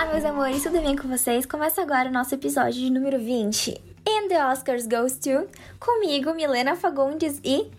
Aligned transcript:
Olá, 0.00 0.12
meus 0.14 0.24
amores, 0.24 0.62
tudo 0.62 0.80
bem 0.80 0.96
com 0.96 1.06
vocês? 1.08 1.44
Começa 1.44 1.82
agora 1.82 2.08
o 2.08 2.12
nosso 2.12 2.34
episódio 2.34 2.80
de 2.80 2.88
número 2.88 3.18
20. 3.18 3.78
And 4.08 4.28
the 4.28 4.42
Oscars 4.46 4.86
goes 4.86 5.18
to 5.18 5.46
comigo, 5.78 6.32
Milena 6.32 6.74
Fagundes 6.74 7.38
e 7.44 7.70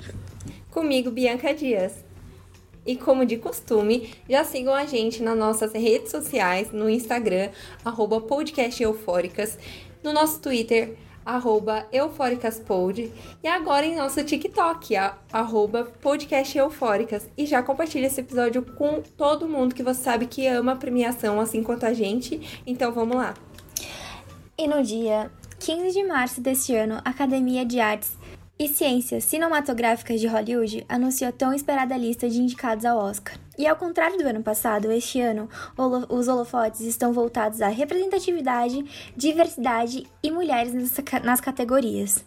comigo, 0.70 1.10
Bianca 1.10 1.52
Dias. 1.52 2.06
E 2.86 2.96
como 2.96 3.26
de 3.26 3.38
costume, 3.38 4.14
já 4.30 4.44
sigam 4.44 4.72
a 4.72 4.86
gente 4.86 5.24
nas 5.24 5.36
nossas 5.36 5.74
redes 5.74 6.12
sociais, 6.12 6.72
no 6.72 6.88
Instagram, 6.88 7.50
arroba 7.84 8.24
no 10.04 10.14
nosso 10.14 10.40
Twitter, 10.42 10.96
arroba 11.26 11.86
eufóricaspod, 11.92 13.12
e 13.44 13.48
agora 13.48 13.86
em 13.86 13.96
nosso 13.96 14.24
TikTok, 14.24 14.96
arroba 15.32 15.86
podcasteufóricas. 16.02 17.30
E 17.38 17.46
já 17.46 17.62
compartilha 17.62 18.08
esse 18.08 18.22
episódio 18.22 18.64
com 18.64 19.02
todo 19.18 19.48
mundo 19.48 19.76
que 19.76 19.84
você 19.84 20.02
sabe 20.02 20.26
que 20.26 20.48
ama 20.48 20.74
a 20.74 20.76
premiação, 20.76 21.40
assim 21.40 21.64
quanto 21.64 21.86
a 21.86 21.94
gente. 21.94 22.62
Então 22.66 22.92
vamos 22.92 23.18
lá! 23.18 23.34
E 24.58 24.68
no 24.68 24.84
dia 24.84 25.32
15 25.60 25.92
de 25.92 26.04
março 26.04 26.42
deste 26.42 26.76
ano, 26.76 27.02
a 27.06 27.10
Academia 27.10 27.66
de 27.66 27.80
Artes 27.80 28.18
e 28.62 28.68
Ciências 28.68 29.24
Cinematográficas 29.24 30.22
de 30.22 30.28
Hollywood 30.28 30.86
anunciou 30.88 31.30
a 31.30 31.32
tão 31.32 31.52
esperada 31.52 31.98
lista 31.98 32.30
de 32.30 32.40
indicados 32.40 32.86
ao 32.86 32.96
Oscar. 33.00 33.36
E 33.58 33.66
ao 33.66 33.76
contrário 33.76 34.20
do 34.20 34.28
ano 34.28 34.44
passado, 34.44 34.92
este 34.92 35.20
ano 35.20 35.50
os 36.08 36.28
holofotes 36.28 36.82
estão 36.82 37.12
voltados 37.12 37.60
à 37.60 37.70
representatividade, 37.70 38.86
diversidade 39.18 40.06
e 40.22 40.30
mulheres 40.30 40.76
nas 41.24 41.42
categorias. 41.42 42.24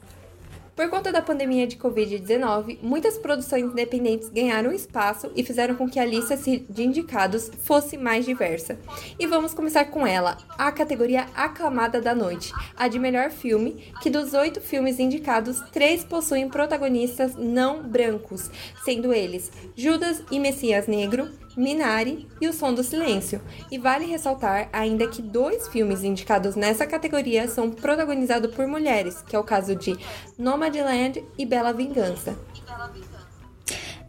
Por 0.75 0.89
conta 0.91 1.13
da 1.13 1.23
pandemia 1.23 1.69
de 1.69 1.77
Covid-19, 1.77 2.79
muitas 2.83 3.17
produções 3.17 3.63
independentes 3.63 4.29
ganharam 4.29 4.73
espaço 4.73 5.31
e 5.37 5.45
fizeram 5.45 5.77
com 5.77 5.89
que 5.89 6.01
a 6.01 6.05
lista 6.05 6.37
de 6.37 6.83
indicados 6.83 7.49
fosse 7.63 7.97
mais 7.97 8.25
diversa. 8.25 8.77
E 9.17 9.25
vamos 9.25 9.55
começar 9.55 9.85
com 9.85 10.05
ela, 10.05 10.37
a 10.59 10.73
categoria 10.73 11.27
aclamada 11.33 12.01
da 12.01 12.13
noite, 12.13 12.53
a 12.77 12.89
de 12.89 12.99
melhor 12.99 13.31
filme, 13.31 13.93
que 14.03 14.11
dos 14.11 14.35
oito 14.35 14.61
filmes 14.61 14.99
indicados, 14.99 15.61
três 15.71 16.03
possuem 16.03 16.49
protagonistas 16.49 17.37
não 17.37 17.81
brancos, 17.81 18.51
sendo 18.85 19.13
eles 19.13 19.53
Judas 19.77 20.25
e 20.29 20.41
Messias 20.41 20.89
Negro, 20.89 21.29
Minari 21.57 22.29
e 22.41 22.49
O 22.49 22.53
Som 22.53 22.73
do 22.75 22.83
Silêncio. 22.83 23.41
E 23.71 23.79
vale 23.79 24.07
ressaltar 24.07 24.69
ainda 24.73 25.09
que 25.09 25.23
dois 25.23 25.69
filmes 25.69 26.03
indicados 26.03 26.57
nessa 26.57 26.87
categoria 26.87 27.49
são 27.49 27.71
protagonizados 27.71 28.55
por 28.55 28.67
mulheres, 28.67 29.23
que 29.23 29.37
é 29.37 29.39
o 29.39 29.45
caso 29.45 29.75
de 29.75 29.97
Nomadland 30.39 31.25
e 31.39 31.47
Bela 31.47 31.73
Vingança. 31.73 32.37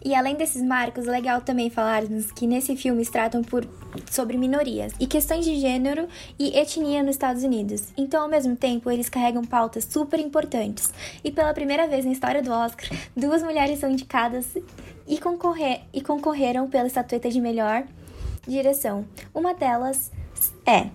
E 0.05 0.13
além 0.13 0.35
desses 0.35 0.61
marcos, 0.61 1.07
é 1.07 1.11
legal 1.11 1.41
também 1.41 1.67
falarmos 1.71 2.31
que 2.31 2.45
nesse 2.45 2.75
filme 2.75 3.03
tratam 3.07 3.41
por, 3.41 3.67
sobre 4.11 4.38
minorias 4.38 4.93
e 4.99 5.07
questões 5.07 5.43
de 5.43 5.59
gênero 5.59 6.07
e 6.38 6.55
etnia 6.55 7.01
nos 7.01 7.16
Estados 7.16 7.41
Unidos. 7.41 7.88
Então, 7.97 8.21
ao 8.21 8.29
mesmo 8.29 8.55
tempo, 8.55 8.91
eles 8.91 9.09
carregam 9.09 9.43
pautas 9.43 9.88
super 9.89 10.19
importantes. 10.19 10.93
E 11.23 11.31
pela 11.31 11.55
primeira 11.55 11.88
vez 11.88 12.05
na 12.05 12.11
história 12.11 12.43
do 12.43 12.51
Oscar, 12.51 12.88
duas 13.17 13.41
mulheres 13.41 13.79
são 13.79 13.89
indicadas 13.89 14.45
e, 15.07 15.19
concorrer, 15.19 15.81
e 15.93 16.01
concorreram 16.01 16.69
pela 16.69 16.87
estatueta 16.87 17.29
de 17.29 17.39
melhor 17.39 17.83
direção. 18.47 19.05
Uma 19.33 19.53
delas 19.53 20.11
é 20.65 20.89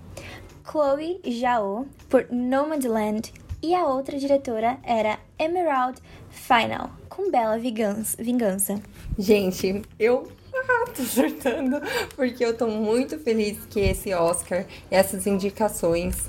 Chloe 0.69 1.21
Zhao, 1.29 1.85
por 2.09 2.27
Nomadland, 2.31 3.33
e 3.61 3.75
a 3.75 3.85
outra 3.85 4.17
diretora 4.17 4.77
era 4.83 5.19
Emerald 5.37 6.01
Final, 6.29 6.91
com 7.07 7.29
Bela 7.29 7.59
Vingança. 7.59 8.81
Gente, 9.17 9.81
eu 9.99 10.31
tô 10.95 11.03
surtando, 11.03 11.81
porque 12.15 12.43
eu 12.43 12.57
tô 12.57 12.67
muito 12.67 13.19
feliz 13.19 13.59
que 13.69 13.79
esse 13.79 14.13
Oscar, 14.13 14.65
essas 14.89 15.27
indicações 15.27 16.27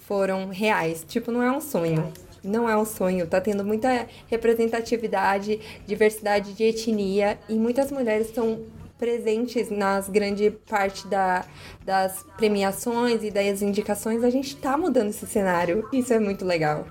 foram 0.00 0.48
reais. 0.48 1.04
Tipo, 1.06 1.30
não 1.30 1.42
é 1.42 1.50
um 1.50 1.60
sonho 1.60 2.12
não 2.44 2.68
é 2.68 2.76
um 2.76 2.84
sonho. 2.84 3.26
Tá 3.26 3.40
tendo 3.40 3.64
muita 3.64 4.06
representatividade, 4.28 5.60
diversidade 5.86 6.52
de 6.52 6.64
etnia 6.64 7.38
e 7.48 7.54
muitas 7.54 7.90
mulheres 7.90 8.28
estão 8.28 8.60
presentes 8.98 9.70
nas 9.70 10.08
grande 10.08 10.50
parte 10.50 11.06
da, 11.08 11.44
das 11.84 12.24
premiações 12.36 13.22
e 13.22 13.30
das 13.30 13.62
indicações. 13.62 14.22
A 14.22 14.30
gente 14.30 14.56
tá 14.56 14.76
mudando 14.76 15.10
esse 15.10 15.26
cenário. 15.26 15.88
Isso 15.92 16.12
é 16.12 16.18
muito 16.18 16.44
legal. 16.44 16.86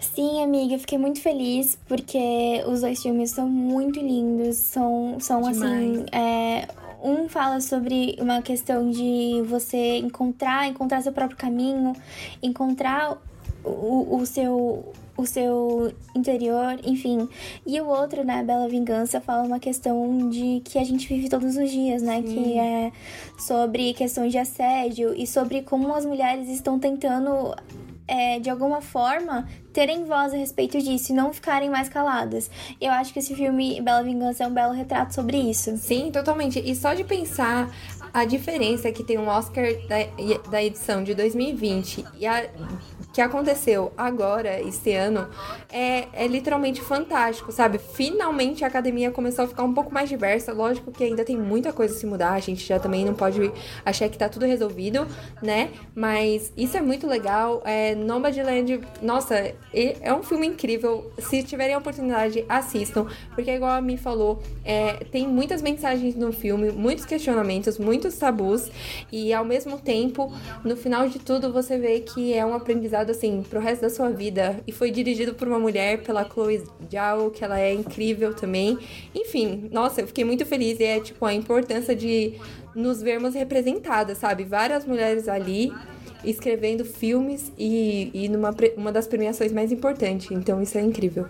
Sim, 0.00 0.42
amiga, 0.42 0.78
fiquei 0.78 0.96
muito 0.96 1.20
feliz 1.20 1.78
porque 1.86 2.64
os 2.66 2.80
dois 2.80 3.02
filmes 3.02 3.30
são 3.32 3.46
muito 3.48 4.00
lindos, 4.00 4.56
são, 4.56 5.18
são 5.20 5.46
assim. 5.46 6.06
É, 6.10 6.66
um 7.02 7.28
fala 7.28 7.60
sobre 7.60 8.16
uma 8.18 8.40
questão 8.40 8.90
de 8.90 9.42
você 9.46 9.98
encontrar, 9.98 10.66
encontrar 10.68 11.02
seu 11.02 11.12
próprio 11.12 11.36
caminho, 11.36 11.92
encontrar 12.42 13.18
o, 13.66 14.18
o 14.20 14.26
seu 14.26 14.92
o 15.16 15.24
seu 15.24 15.94
interior, 16.14 16.78
enfim. 16.84 17.26
E 17.66 17.80
o 17.80 17.86
outro, 17.86 18.22
né, 18.22 18.42
Bela 18.42 18.68
Vingança, 18.68 19.20
fala 19.20 19.44
uma 19.44 19.58
questão 19.58 20.28
de 20.28 20.60
que 20.64 20.78
a 20.78 20.84
gente 20.84 21.08
vive 21.08 21.28
todos 21.28 21.56
os 21.56 21.70
dias, 21.70 22.02
né, 22.02 22.16
Sim. 22.16 22.34
que 22.34 22.58
é 22.58 22.92
sobre 23.38 23.94
questões 23.94 24.30
de 24.30 24.38
assédio 24.38 25.14
e 25.16 25.26
sobre 25.26 25.62
como 25.62 25.94
as 25.94 26.04
mulheres 26.04 26.48
estão 26.48 26.78
tentando 26.78 27.54
é, 28.08 28.38
de 28.38 28.48
alguma 28.48 28.80
forma, 28.80 29.48
terem 29.72 30.04
voz 30.04 30.32
a 30.32 30.36
respeito 30.36 30.80
disso 30.80 31.12
e 31.12 31.14
não 31.14 31.32
ficarem 31.32 31.68
mais 31.68 31.88
caladas. 31.88 32.50
Eu 32.80 32.92
acho 32.92 33.12
que 33.12 33.18
esse 33.18 33.34
filme, 33.34 33.80
Bela 33.80 34.02
Vingança, 34.02 34.44
é 34.44 34.46
um 34.46 34.54
belo 34.54 34.72
retrato 34.72 35.14
sobre 35.14 35.38
isso. 35.38 35.76
Sim, 35.76 36.10
totalmente. 36.12 36.60
E 36.60 36.74
só 36.74 36.94
de 36.94 37.04
pensar 37.04 37.68
a 38.12 38.24
diferença 38.24 38.90
que 38.92 39.02
tem 39.02 39.18
um 39.18 39.28
Oscar 39.28 39.66
da, 39.88 40.50
da 40.50 40.62
edição 40.62 41.02
de 41.02 41.14
2020 41.14 42.04
e 42.18 42.26
a 42.26 42.48
que 43.16 43.22
aconteceu 43.22 43.94
agora, 43.96 44.60
este 44.60 44.92
ano, 44.92 45.26
é, 45.72 46.06
é 46.12 46.26
literalmente 46.26 46.82
fantástico, 46.82 47.50
sabe? 47.50 47.78
Finalmente 47.78 48.62
a 48.62 48.66
academia 48.66 49.10
começou 49.10 49.46
a 49.46 49.48
ficar 49.48 49.62
um 49.62 49.72
pouco 49.72 49.90
mais 49.90 50.06
diversa. 50.06 50.52
Lógico 50.52 50.92
que 50.92 51.02
ainda 51.02 51.24
tem 51.24 51.34
muita 51.34 51.72
coisa 51.72 51.94
a 51.94 51.96
se 51.96 52.04
mudar, 52.04 52.32
a 52.32 52.40
gente 52.40 52.66
já 52.66 52.78
também 52.78 53.06
não 53.06 53.14
pode 53.14 53.50
achar 53.86 54.10
que 54.10 54.18
tá 54.18 54.28
tudo 54.28 54.44
resolvido, 54.44 55.06
né? 55.40 55.70
Mas 55.94 56.52
isso 56.58 56.76
é 56.76 56.82
muito 56.82 57.06
legal. 57.06 57.62
É, 57.64 57.94
Nomadland, 57.94 58.82
nossa, 59.00 59.54
é 59.72 60.12
um 60.12 60.22
filme 60.22 60.48
incrível. 60.48 61.10
Se 61.18 61.42
tiverem 61.42 61.74
a 61.74 61.78
oportunidade, 61.78 62.44
assistam, 62.46 63.06
porque 63.34 63.50
igual 63.50 63.70
a 63.70 63.80
Mi 63.80 63.96
falou, 63.96 64.42
é, 64.62 64.92
tem 65.10 65.26
muitas 65.26 65.62
mensagens 65.62 66.14
no 66.14 66.34
filme, 66.34 66.70
muitos 66.70 67.06
questionamentos, 67.06 67.78
muitos 67.78 68.18
tabus, 68.18 68.70
e 69.10 69.32
ao 69.32 69.42
mesmo 69.42 69.78
tempo, 69.78 70.30
no 70.62 70.76
final 70.76 71.08
de 71.08 71.18
tudo, 71.18 71.50
você 71.50 71.78
vê 71.78 72.00
que 72.00 72.34
é 72.34 72.44
um 72.44 72.52
aprendizado 72.52 73.05
assim 73.10 73.42
pro 73.48 73.60
resto 73.60 73.82
da 73.82 73.90
sua 73.90 74.10
vida. 74.10 74.60
E 74.66 74.72
foi 74.72 74.90
dirigido 74.90 75.34
por 75.34 75.48
uma 75.48 75.58
mulher, 75.58 76.02
pela 76.02 76.24
Chloe 76.24 76.62
Zhao, 76.90 77.30
que 77.30 77.44
ela 77.44 77.58
é 77.58 77.72
incrível 77.72 78.34
também. 78.34 78.78
Enfim, 79.14 79.68
nossa, 79.72 80.00
eu 80.00 80.06
fiquei 80.06 80.24
muito 80.24 80.44
feliz. 80.46 80.78
E 80.80 80.84
é 80.84 81.00
tipo 81.00 81.24
a 81.24 81.32
importância 81.32 81.94
de 81.94 82.34
nos 82.74 83.02
vermos 83.02 83.34
representadas, 83.34 84.18
sabe? 84.18 84.44
Várias 84.44 84.84
mulheres 84.84 85.28
ali 85.28 85.72
escrevendo 86.24 86.84
filmes 86.84 87.52
e, 87.56 88.10
e 88.12 88.28
numa 88.28 88.54
uma 88.76 88.92
das 88.92 89.06
premiações 89.06 89.52
mais 89.52 89.72
importantes. 89.72 90.30
Então 90.30 90.60
isso 90.60 90.76
é 90.76 90.82
incrível. 90.82 91.26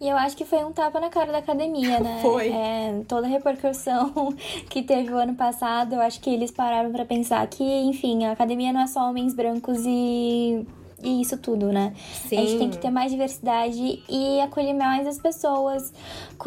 E 0.00 0.08
eu 0.08 0.16
acho 0.16 0.36
que 0.36 0.44
foi 0.44 0.62
um 0.62 0.72
tapa 0.72 1.00
na 1.00 1.08
cara 1.08 1.32
da 1.32 1.38
academia, 1.38 1.98
né? 2.00 2.18
Foi. 2.20 2.48
É, 2.50 3.02
toda 3.08 3.26
a 3.26 3.30
repercussão 3.30 4.34
que 4.68 4.82
teve 4.82 5.12
o 5.12 5.16
ano 5.16 5.34
passado, 5.34 5.94
eu 5.94 6.00
acho 6.00 6.20
que 6.20 6.30
eles 6.30 6.50
pararam 6.50 6.92
para 6.92 7.04
pensar 7.04 7.46
que, 7.46 7.64
enfim, 7.64 8.24
a 8.24 8.32
academia 8.32 8.72
não 8.72 8.82
é 8.82 8.86
só 8.86 9.08
homens 9.08 9.34
brancos 9.34 9.82
e 9.86 10.66
e 11.02 11.20
isso 11.20 11.36
tudo, 11.36 11.72
né? 11.72 11.92
Sim. 12.26 12.38
A 12.38 12.40
gente 12.40 12.58
tem 12.58 12.70
que 12.70 12.78
ter 12.78 12.90
mais 12.90 13.12
diversidade 13.12 14.02
e 14.08 14.40
acolher 14.40 14.72
mais 14.72 15.06
as 15.06 15.18
pessoas 15.18 15.92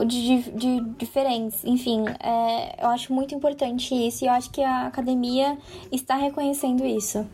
de, 0.06 0.42
de, 0.42 0.52
de 0.52 0.80
diferentes. 0.98 1.64
Enfim, 1.64 2.04
é, 2.20 2.84
eu 2.84 2.90
acho 2.90 3.14
muito 3.14 3.36
importante 3.36 3.94
isso 3.94 4.24
e 4.24 4.28
eu 4.28 4.34
acho 4.34 4.50
que 4.50 4.62
a 4.62 4.88
academia 4.88 5.58
está 5.92 6.16
reconhecendo 6.16 6.86
isso. 6.86 7.26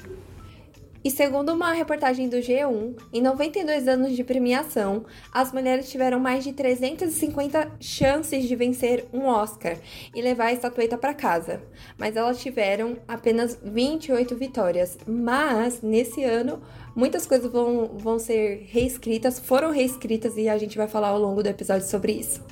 E 1.05 1.11
segundo 1.11 1.53
uma 1.53 1.71
reportagem 1.71 2.27
do 2.27 2.37
G1, 2.37 2.95
em 3.13 3.21
92 3.21 3.87
anos 3.87 4.15
de 4.15 4.23
premiação, 4.23 5.05
as 5.31 5.53
mulheres 5.53 5.87
tiveram 5.87 6.19
mais 6.19 6.43
de 6.43 6.51
350 6.51 7.73
chances 7.79 8.45
de 8.45 8.55
vencer 8.55 9.05
um 9.13 9.27
Oscar 9.27 9.77
e 10.15 10.19
levar 10.19 10.45
a 10.45 10.53
estatueta 10.53 10.97
para 10.97 11.13
casa, 11.13 11.61
mas 11.95 12.15
elas 12.15 12.41
tiveram 12.41 12.97
apenas 13.07 13.55
28 13.63 14.35
vitórias. 14.35 14.97
Mas 15.05 15.79
nesse 15.83 16.23
ano, 16.23 16.59
muitas 16.95 17.27
coisas 17.27 17.51
vão, 17.51 17.85
vão 17.99 18.17
ser 18.17 18.65
reescritas, 18.71 19.37
foram 19.37 19.69
reescritas 19.69 20.35
e 20.37 20.49
a 20.49 20.57
gente 20.57 20.75
vai 20.75 20.87
falar 20.87 21.09
ao 21.09 21.19
longo 21.19 21.43
do 21.43 21.49
episódio 21.49 21.87
sobre 21.87 22.13
isso. 22.13 22.43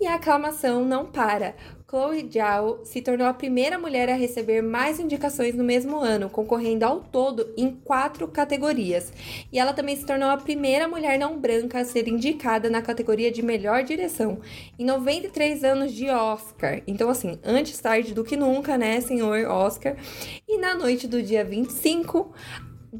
E 0.00 0.08
a 0.08 0.14
aclamação 0.14 0.84
não 0.84 1.06
para. 1.06 1.54
Chloe 1.90 2.30
Zhao 2.32 2.78
se 2.84 3.02
tornou 3.02 3.26
a 3.26 3.34
primeira 3.34 3.76
mulher 3.76 4.08
a 4.08 4.14
receber 4.14 4.62
mais 4.62 5.00
indicações 5.00 5.56
no 5.56 5.64
mesmo 5.64 5.98
ano, 5.98 6.30
concorrendo 6.30 6.84
ao 6.84 7.00
todo 7.00 7.52
em 7.56 7.72
quatro 7.84 8.28
categorias. 8.28 9.12
E 9.52 9.58
ela 9.58 9.72
também 9.72 9.96
se 9.96 10.06
tornou 10.06 10.28
a 10.28 10.36
primeira 10.36 10.86
mulher 10.86 11.18
não 11.18 11.36
branca 11.36 11.80
a 11.80 11.84
ser 11.84 12.06
indicada 12.06 12.70
na 12.70 12.80
categoria 12.80 13.32
de 13.32 13.42
melhor 13.42 13.82
direção, 13.82 14.38
em 14.78 14.84
93 14.84 15.64
anos 15.64 15.92
de 15.92 16.08
Oscar. 16.08 16.80
Então, 16.86 17.10
assim, 17.10 17.40
antes 17.42 17.76
tarde 17.80 18.14
do 18.14 18.22
que 18.22 18.36
nunca, 18.36 18.78
né, 18.78 19.00
senhor 19.00 19.48
Oscar? 19.48 19.96
E 20.46 20.58
na 20.58 20.76
noite 20.76 21.08
do 21.08 21.20
dia 21.20 21.44
25, 21.44 22.32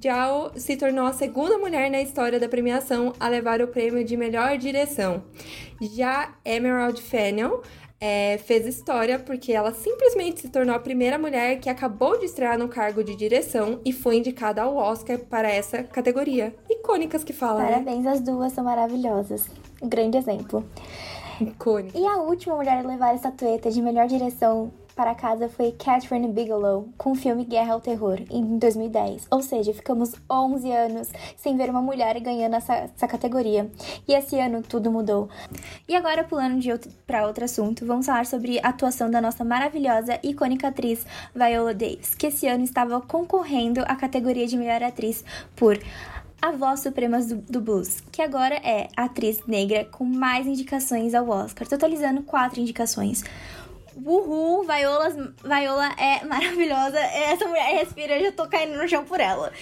Zhao 0.02 0.50
se 0.56 0.76
tornou 0.76 1.06
a 1.06 1.12
segunda 1.12 1.56
mulher 1.58 1.88
na 1.92 2.02
história 2.02 2.40
da 2.40 2.48
premiação 2.48 3.12
a 3.20 3.28
levar 3.28 3.60
o 3.60 3.68
prêmio 3.68 4.04
de 4.04 4.16
melhor 4.16 4.58
direção. 4.58 5.22
Já 5.80 6.34
Emerald 6.44 7.00
Fennell 7.00 7.62
é, 8.00 8.38
fez 8.38 8.66
história 8.66 9.18
porque 9.18 9.52
ela 9.52 9.74
simplesmente 9.74 10.40
se 10.40 10.48
tornou 10.48 10.74
a 10.74 10.78
primeira 10.78 11.18
mulher 11.18 11.60
que 11.60 11.68
acabou 11.68 12.18
de 12.18 12.24
estrear 12.24 12.58
no 12.58 12.66
cargo 12.66 13.04
de 13.04 13.14
direção 13.14 13.78
e 13.84 13.92
foi 13.92 14.16
indicada 14.16 14.62
ao 14.62 14.74
Oscar 14.76 15.18
para 15.18 15.50
essa 15.50 15.82
categoria. 15.82 16.54
Icônicas 16.68 17.22
que 17.22 17.34
falam. 17.34 17.62
Né? 17.62 17.72
Parabéns, 17.72 18.04
né? 18.04 18.12
as 18.12 18.20
duas 18.20 18.52
são 18.52 18.64
maravilhosas. 18.64 19.46
Um 19.82 19.88
grande 19.88 20.16
exemplo. 20.16 20.64
Icônica. 21.40 21.98
E 21.98 22.06
a 22.06 22.16
última 22.16 22.56
mulher 22.56 22.78
a 22.78 22.88
levar 22.88 23.08
a 23.08 23.14
estatueta 23.14 23.70
de 23.70 23.82
melhor 23.82 24.06
direção 24.06 24.72
para 25.00 25.14
casa 25.14 25.48
foi 25.48 25.72
Catherine 25.72 26.28
Bigelow 26.28 26.90
com 26.98 27.12
o 27.12 27.14
filme 27.14 27.42
Guerra 27.42 27.72
ao 27.72 27.80
Terror, 27.80 28.18
em 28.30 28.58
2010. 28.58 29.28
Ou 29.30 29.40
seja, 29.40 29.72
ficamos 29.72 30.12
11 30.30 30.70
anos 30.70 31.08
sem 31.38 31.56
ver 31.56 31.70
uma 31.70 31.80
mulher 31.80 32.20
ganhando 32.20 32.56
essa, 32.56 32.74
essa 32.74 33.08
categoria. 33.08 33.70
E 34.06 34.12
esse 34.12 34.38
ano 34.38 34.60
tudo 34.60 34.92
mudou. 34.92 35.30
E 35.88 35.96
agora, 35.96 36.22
pulando 36.22 36.60
de 36.60 36.70
outro, 36.70 36.90
para 37.06 37.26
outro 37.26 37.46
assunto, 37.46 37.86
vamos 37.86 38.04
falar 38.04 38.26
sobre 38.26 38.58
a 38.58 38.68
atuação 38.68 39.10
da 39.10 39.22
nossa 39.22 39.42
maravilhosa 39.42 40.20
e 40.22 40.32
icônica 40.32 40.68
atriz 40.68 41.06
Viola 41.34 41.72
Davis, 41.72 42.14
que 42.14 42.26
esse 42.26 42.46
ano 42.46 42.64
estava 42.64 43.00
concorrendo 43.00 43.80
à 43.86 43.96
categoria 43.96 44.46
de 44.46 44.58
melhor 44.58 44.82
atriz 44.82 45.24
por 45.56 45.78
a 46.42 46.52
Voz 46.52 46.80
Suprema 46.80 47.20
do, 47.20 47.36
do, 47.36 47.60
Blues, 47.60 48.02
que 48.10 48.22
agora 48.22 48.54
é 48.56 48.88
a 48.96 49.04
atriz 49.04 49.46
negra 49.46 49.84
com 49.84 50.04
mais 50.04 50.46
indicações 50.46 51.14
ao 51.14 51.28
Oscar, 51.28 51.68
totalizando 51.68 52.22
quatro 52.22 52.60
indicações. 52.60 53.22
Uhul, 53.96 54.64
Viola, 54.64 55.10
Viola 55.42 55.92
é 55.98 56.24
maravilhosa. 56.24 56.98
Essa 56.98 57.46
mulher 57.46 57.74
respira, 57.74 58.16
eu 58.16 58.24
já 58.24 58.32
tô 58.32 58.46
caindo 58.48 58.76
no 58.76 58.88
chão 58.88 59.04
por 59.04 59.20
ela. 59.20 59.52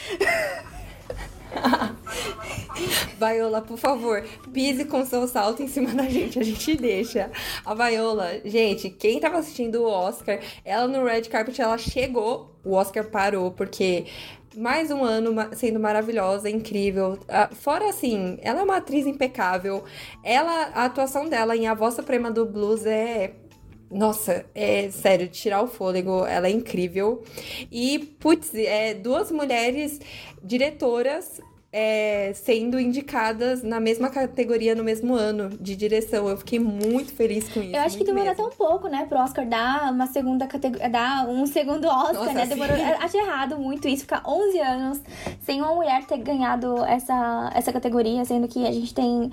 Viola, 3.18 3.62
por 3.62 3.78
favor, 3.78 4.22
pise 4.52 4.84
com 4.84 5.04
seu 5.04 5.26
salto 5.26 5.62
em 5.62 5.68
cima 5.68 5.92
da 5.94 6.04
gente, 6.04 6.38
a 6.38 6.42
gente 6.42 6.76
deixa. 6.76 7.30
A 7.64 7.74
Viola, 7.74 8.40
gente, 8.44 8.90
quem 8.90 9.18
tava 9.18 9.38
assistindo 9.38 9.82
o 9.82 9.88
Oscar, 9.88 10.38
ela 10.64 10.86
no 10.86 11.04
red 11.04 11.22
carpet, 11.22 11.60
ela 11.60 11.78
chegou, 11.78 12.54
o 12.64 12.74
Oscar 12.74 13.04
parou, 13.04 13.50
porque 13.50 14.06
mais 14.56 14.90
um 14.90 15.04
ano 15.04 15.34
sendo 15.54 15.80
maravilhosa, 15.80 16.50
incrível. 16.50 17.18
Ah, 17.28 17.48
fora 17.52 17.88
assim, 17.88 18.38
ela 18.42 18.60
é 18.60 18.62
uma 18.62 18.76
atriz 18.76 19.06
impecável. 19.06 19.84
Ela, 20.22 20.70
a 20.74 20.84
atuação 20.84 21.28
dela 21.28 21.56
em 21.56 21.66
A 21.66 21.74
Voz 21.74 21.94
Suprema 21.94 22.30
do 22.30 22.44
Blues 22.44 22.84
é 22.84 23.32
nossa, 23.90 24.44
é 24.54 24.90
sério, 24.90 25.28
tirar 25.28 25.62
o 25.62 25.66
fôlego, 25.66 26.24
ela 26.26 26.46
é 26.46 26.50
incrível. 26.50 27.22
E, 27.70 27.98
putz, 27.98 28.54
é, 28.54 28.94
duas 28.94 29.30
mulheres 29.30 30.00
diretoras 30.42 31.40
é, 31.70 32.32
sendo 32.34 32.80
indicadas 32.80 33.62
na 33.62 33.78
mesma 33.78 34.08
categoria 34.08 34.74
no 34.74 34.82
mesmo 34.82 35.14
ano 35.14 35.50
de 35.60 35.76
direção. 35.76 36.28
Eu 36.28 36.36
fiquei 36.38 36.58
muito 36.58 37.12
feliz 37.12 37.48
com 37.48 37.60
isso. 37.60 37.76
Eu 37.76 37.82
acho 37.82 37.98
que 37.98 38.04
demorou 38.04 38.28
mesmo. 38.28 38.48
tão 38.48 38.56
pouco, 38.56 38.88
né, 38.88 39.06
pro 39.06 39.18
Oscar 39.18 39.46
dar 39.46 39.92
uma 39.92 40.06
segunda 40.06 40.46
categoria, 40.46 40.88
dar 40.88 41.28
um 41.28 41.46
segundo 41.46 41.86
Oscar, 41.86 42.14
Nossa, 42.14 42.32
né? 42.32 42.46
Demorou, 42.46 42.74
acho 43.00 43.16
errado 43.16 43.58
muito 43.58 43.86
isso, 43.86 44.02
ficar 44.02 44.22
11 44.26 44.58
anos 44.60 45.00
sem 45.42 45.60
uma 45.60 45.74
mulher 45.74 46.04
ter 46.06 46.18
ganhado 46.18 46.84
essa, 46.84 47.50
essa 47.54 47.72
categoria, 47.72 48.24
sendo 48.24 48.48
que 48.48 48.66
a 48.66 48.72
gente 48.72 48.94
tem 48.94 49.30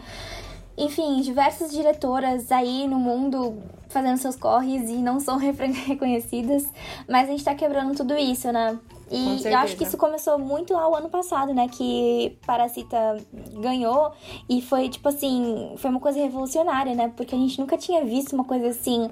enfim, 0.77 1.21
diversas 1.21 1.71
diretoras 1.71 2.51
aí 2.51 2.87
no 2.87 2.99
mundo 2.99 3.57
fazendo 3.89 4.17
seus 4.17 4.35
corres 4.35 4.89
e 4.89 4.97
não 4.97 5.19
são 5.19 5.37
reconhecidas, 5.39 6.65
mas 7.07 7.27
a 7.27 7.31
gente 7.31 7.43
tá 7.43 7.55
quebrando 7.55 7.95
tudo 7.95 8.15
isso, 8.17 8.51
né? 8.51 8.77
E 9.09 9.47
eu 9.47 9.57
acho 9.57 9.75
que 9.75 9.83
isso 9.83 9.97
começou 9.97 10.39
muito 10.39 10.73
lá 10.73 10.89
o 10.89 10.95
ano 10.95 11.09
passado, 11.09 11.53
né? 11.53 11.67
Que 11.67 12.37
Parasita 12.45 13.17
ganhou 13.53 14.11
e 14.49 14.61
foi, 14.61 14.89
tipo 14.89 15.07
assim, 15.09 15.73
foi 15.77 15.91
uma 15.91 15.99
coisa 15.99 16.19
revolucionária, 16.19 16.95
né? 16.95 17.11
Porque 17.15 17.35
a 17.35 17.37
gente 17.37 17.59
nunca 17.59 17.77
tinha 17.77 18.03
visto 18.03 18.33
uma 18.33 18.43
coisa 18.43 18.67
assim. 18.67 19.09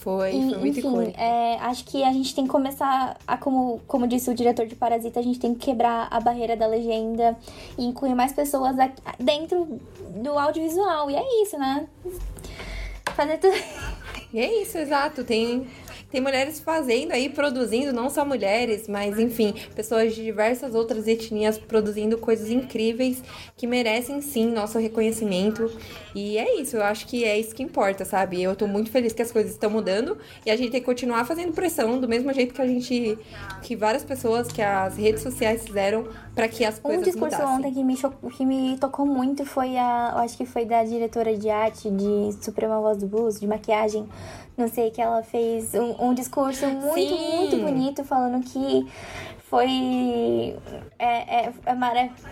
Foi, 0.00 0.34
e, 0.34 0.50
foi 0.50 0.58
muito 0.58 0.78
Enfim, 0.80 1.14
é, 1.16 1.56
acho 1.60 1.84
que 1.84 2.04
a 2.04 2.12
gente 2.12 2.34
tem 2.34 2.44
que 2.44 2.50
começar 2.50 3.16
a, 3.26 3.36
como, 3.38 3.80
como 3.86 4.06
disse 4.06 4.30
o 4.30 4.34
diretor 4.34 4.66
de 4.66 4.74
Parasita, 4.74 5.18
a 5.18 5.22
gente 5.22 5.38
tem 5.38 5.54
que 5.54 5.64
quebrar 5.66 6.08
a 6.10 6.20
barreira 6.20 6.54
da 6.54 6.66
legenda 6.66 7.36
e 7.78 7.86
incluir 7.86 8.14
mais 8.14 8.32
pessoas 8.32 8.76
dentro 9.18 9.80
do 10.16 10.38
audiovisual. 10.38 11.10
E 11.10 11.16
é 11.16 11.42
isso, 11.42 11.58
né? 11.58 11.86
Fazer 13.14 13.38
tudo. 13.38 13.56
E 14.32 14.40
é 14.40 14.62
isso, 14.62 14.78
exato. 14.78 15.24
Tem 15.24 15.66
tem 16.12 16.20
mulheres 16.20 16.60
fazendo 16.60 17.12
aí, 17.12 17.30
produzindo, 17.30 17.90
não 17.90 18.10
só 18.10 18.22
mulheres, 18.22 18.86
mas 18.86 19.18
enfim, 19.18 19.54
pessoas 19.74 20.14
de 20.14 20.22
diversas 20.22 20.74
outras 20.74 21.08
etnias 21.08 21.56
produzindo 21.56 22.18
coisas 22.18 22.50
incríveis 22.50 23.22
que 23.56 23.66
merecem 23.66 24.20
sim 24.20 24.46
nosso 24.52 24.78
reconhecimento. 24.78 25.72
E 26.14 26.36
é 26.36 26.60
isso, 26.60 26.76
eu 26.76 26.84
acho 26.84 27.06
que 27.06 27.24
é 27.24 27.38
isso 27.38 27.54
que 27.54 27.62
importa, 27.62 28.04
sabe? 28.04 28.42
Eu 28.42 28.54
tô 28.54 28.66
muito 28.66 28.90
feliz 28.90 29.14
que 29.14 29.22
as 29.22 29.32
coisas 29.32 29.52
estão 29.52 29.70
mudando 29.70 30.18
e 30.44 30.50
a 30.50 30.56
gente 30.56 30.70
tem 30.70 30.80
que 30.80 30.86
continuar 30.86 31.24
fazendo 31.24 31.52
pressão 31.52 31.98
do 31.98 32.06
mesmo 32.06 32.30
jeito 32.34 32.52
que 32.52 32.60
a 32.60 32.66
gente. 32.66 33.18
que 33.62 33.74
várias 33.74 34.04
pessoas, 34.04 34.48
que 34.48 34.60
as 34.60 34.98
redes 34.98 35.22
sociais 35.22 35.64
fizeram 35.64 36.06
para 36.34 36.46
que 36.46 36.62
as 36.62 36.78
coisas. 36.78 37.00
Um 37.00 37.04
discurso 37.04 37.36
mudassem. 37.36 37.56
ontem 37.56 37.72
que 37.72 37.82
me, 37.82 37.96
que 38.36 38.44
me 38.44 38.76
tocou 38.78 39.06
muito 39.06 39.46
foi 39.46 39.78
a. 39.78 40.10
Eu 40.12 40.18
acho 40.18 40.36
que 40.36 40.44
foi 40.44 40.66
da 40.66 40.84
diretora 40.84 41.34
de 41.34 41.48
arte 41.48 41.90
de 41.90 42.44
Suprema 42.44 42.78
Voz 42.78 42.98
do 42.98 43.06
Blues, 43.06 43.40
de 43.40 43.46
maquiagem 43.46 44.06
não 44.56 44.68
sei, 44.68 44.90
que 44.90 45.00
ela 45.00 45.22
fez 45.22 45.74
um, 45.74 46.08
um 46.08 46.14
discurso 46.14 46.66
muito, 46.66 46.94
Sim. 46.94 47.36
muito 47.36 47.56
bonito 47.56 48.04
falando 48.04 48.42
que 48.44 48.86
foi. 49.48 50.56
É, 50.98 51.46
é, 51.46 51.52
é 51.66 51.74
maravilhoso. 51.74 52.22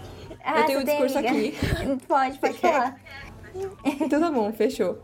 Ah, 0.45 0.61
Eu 0.61 0.67
tenho 0.67 0.81
um 0.81 0.85
discurso 0.85 1.19
aqui. 1.19 1.55
Pode, 2.09 2.39
pode 2.39 2.59
falar. 2.59 2.97
Então 4.01 4.21
tá 4.21 4.31
bom, 4.31 4.53
fechou. 4.53 4.99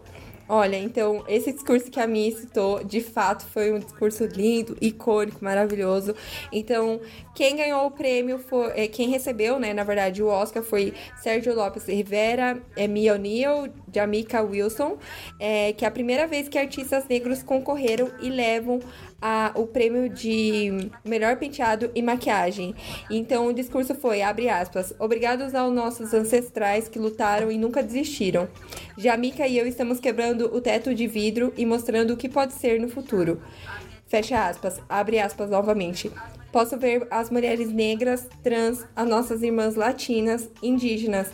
Olha, 0.49 0.77
então, 0.77 1.25
esse 1.27 1.53
discurso 1.53 1.91
que 1.91 1.99
a 1.99 2.07
Mi 2.07 2.31
citou, 2.31 2.85
de 2.85 3.01
fato, 3.01 3.45
foi 3.47 3.73
um 3.73 3.81
discurso 3.81 4.25
lindo, 4.27 4.77
icônico, 4.81 5.45
maravilhoso. 5.45 6.15
Então, 6.53 7.01
quem 7.35 7.57
ganhou 7.57 7.85
o 7.87 7.91
prêmio 7.91 8.39
foi. 8.39 8.69
É, 8.77 8.87
quem 8.87 9.09
recebeu, 9.09 9.59
né, 9.59 9.75
na 9.75 9.83
verdade, 9.83 10.23
o 10.23 10.29
Oscar 10.29 10.63
foi 10.63 10.95
Sérgio 11.17 11.53
Lopes 11.53 11.87
Rivera, 11.87 12.63
é, 12.77 12.87
Mia 12.87 13.15
O'Neill, 13.15 13.73
Jamaica 13.93 14.41
Wilson, 14.41 14.99
é, 15.41 15.73
que 15.73 15.85
é 15.85 15.89
a 15.89 15.91
primeira 15.91 16.29
vez 16.29 16.49
que 16.49 16.59
artistas 16.59 17.09
negros 17.09 17.43
concorreram 17.43 18.09
e 18.21 18.31
levam 18.31 18.79
a, 19.21 19.53
o 19.55 19.67
prêmio 19.67 20.09
de 20.09 20.91
melhor 21.05 21.37
penteado 21.37 21.91
e 21.95 22.03
maquiagem. 22.03 22.75
Então 23.11 23.47
o 23.47 23.53
discurso 23.53 23.95
foi, 23.95 24.23
abre 24.23 24.49
aspas, 24.49 24.93
obrigados 24.99 25.55
aos 25.55 25.73
nossos 25.75 26.13
ancestrais 26.13 26.89
que 26.89 26.99
lutaram 26.99 27.51
e 27.51 27.59
nunca 27.59 27.83
desistiram. 27.83 28.49
Jamaica 28.97 29.47
e 29.47 29.59
eu 29.59 29.67
estamos 29.67 30.01
quebrando 30.01 30.55
o 30.55 30.61
teto 30.61 30.95
de 30.95 31.07
vidro 31.07 31.53
e 31.57 31.65
mostrando 31.65 32.13
o 32.13 32.17
que 32.17 32.29
pode 32.29 32.53
ser 32.53 32.81
no 32.81 32.89
futuro. 32.89 33.41
Fecha 34.07 34.47
aspas, 34.47 34.81
abre 34.89 35.19
aspas 35.19 35.51
novamente. 35.51 36.11
Posso 36.53 36.79
ver 36.79 37.07
as 37.11 37.29
mulheres 37.29 37.71
negras, 37.71 38.27
trans, 38.43 38.87
as 38.95 39.07
nossas 39.07 39.43
irmãs 39.43 39.75
latinas, 39.75 40.49
indígenas, 40.63 41.29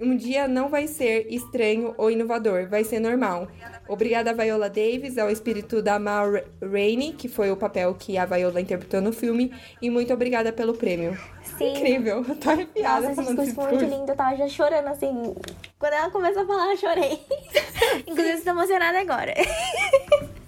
um 0.00 0.16
dia 0.16 0.48
não 0.48 0.68
vai 0.68 0.86
ser 0.86 1.26
estranho 1.32 1.94
ou 1.96 2.10
inovador, 2.10 2.68
vai 2.68 2.84
ser 2.84 3.00
normal. 3.00 3.48
Obrigada 3.88 4.30
a 4.30 4.34
Viola 4.34 4.68
Davis, 4.68 5.18
ao 5.18 5.30
espírito 5.30 5.80
da 5.80 5.98
Mal 5.98 6.26
Rainey, 6.60 7.12
que 7.12 7.28
foi 7.28 7.50
o 7.50 7.56
papel 7.56 7.94
que 7.94 8.18
a 8.18 8.24
Viola 8.24 8.60
interpretou 8.60 9.00
no 9.00 9.12
filme, 9.12 9.52
e 9.80 9.90
muito 9.90 10.12
obrigada 10.12 10.52
pelo 10.52 10.74
prêmio. 10.74 11.18
Sim. 11.58 11.72
Incrível, 11.72 12.24
eu 12.28 12.36
tô 12.36 12.50
arrepiada 12.50 13.08
Nossa, 13.08 13.22
esse 13.22 13.30
discurso 13.30 13.54
foi 13.54 13.70
muito 13.70 13.84
lindo, 13.84 14.10
eu 14.10 14.16
tava 14.16 14.36
já 14.36 14.48
chorando, 14.48 14.88
assim. 14.88 15.34
Quando 15.78 15.92
ela 15.92 16.10
começou 16.10 16.42
a 16.42 16.46
falar, 16.46 16.72
eu 16.72 16.76
chorei. 16.76 17.20
Inclusive, 18.06 18.38
estou 18.38 18.52
emocionada 18.52 19.00
agora. 19.00 19.34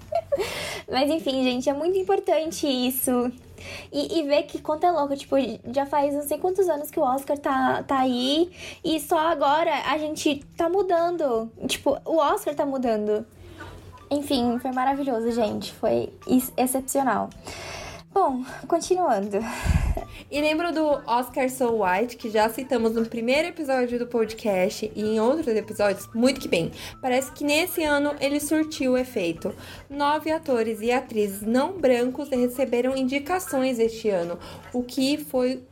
Mas 0.91 1.11
enfim, 1.11 1.43
gente, 1.43 1.69
é 1.69 1.73
muito 1.73 1.99
importante 1.99 2.67
isso. 2.67 3.31
E, 3.93 4.19
e 4.19 4.23
ver 4.25 4.45
que 4.45 4.61
quanto 4.61 4.85
é 4.85 4.91
louco, 4.91 5.17
tipo, 5.17 5.37
já 5.73 5.87
faz 5.87 6.15
não 6.15 6.23
sei 6.23 6.39
quantos 6.39 6.69
anos 6.69 6.91
que 6.91 6.99
o 6.99 7.03
Oscar 7.03 7.39
tá, 7.39 7.83
tá 7.83 7.99
aí 8.01 8.51
e 8.85 9.01
só 9.01 9.19
agora 9.19 9.73
a 9.87 9.99
gente 9.99 10.45
tá 10.57 10.69
mudando. 10.69 11.51
Tipo, 11.67 11.99
o 12.05 12.17
Oscar 12.17 12.55
tá 12.55 12.67
mudando. 12.67 13.27
Enfim, 14.11 14.59
foi 14.61 14.73
maravilhoso, 14.73 15.31
gente. 15.33 15.73
Foi 15.73 16.13
excepcional. 16.57 17.29
Bom, 18.17 18.43
continuando. 18.67 19.41
E 20.31 20.41
lembro 20.41 20.73
do 20.73 20.87
Oscar 21.07 21.51
So 21.51 21.83
White, 21.83 22.17
que 22.17 22.31
já 22.31 22.49
citamos 22.49 22.95
no 22.95 23.05
primeiro 23.05 23.49
episódio 23.49 23.99
do 23.99 24.07
podcast 24.07 24.91
e 24.97 25.03
em 25.03 25.21
outros 25.21 25.49
episódios, 25.49 26.09
muito 26.15 26.41
que 26.41 26.49
bem. 26.49 26.73
Parece 27.03 27.31
que 27.33 27.45
nesse 27.45 27.85
ano 27.85 28.15
ele 28.19 28.41
surtiu 28.41 28.93
o 28.93 28.97
efeito. 28.97 29.55
Nove 29.91 30.31
atores 30.31 30.81
e 30.81 30.91
atrizes 30.91 31.43
não 31.43 31.79
brancos 31.79 32.31
receberam 32.31 32.97
indicações 32.97 33.79
este 33.79 34.09
ano, 34.09 34.39
o 34.73 34.83
que 34.83 35.19
foi 35.19 35.63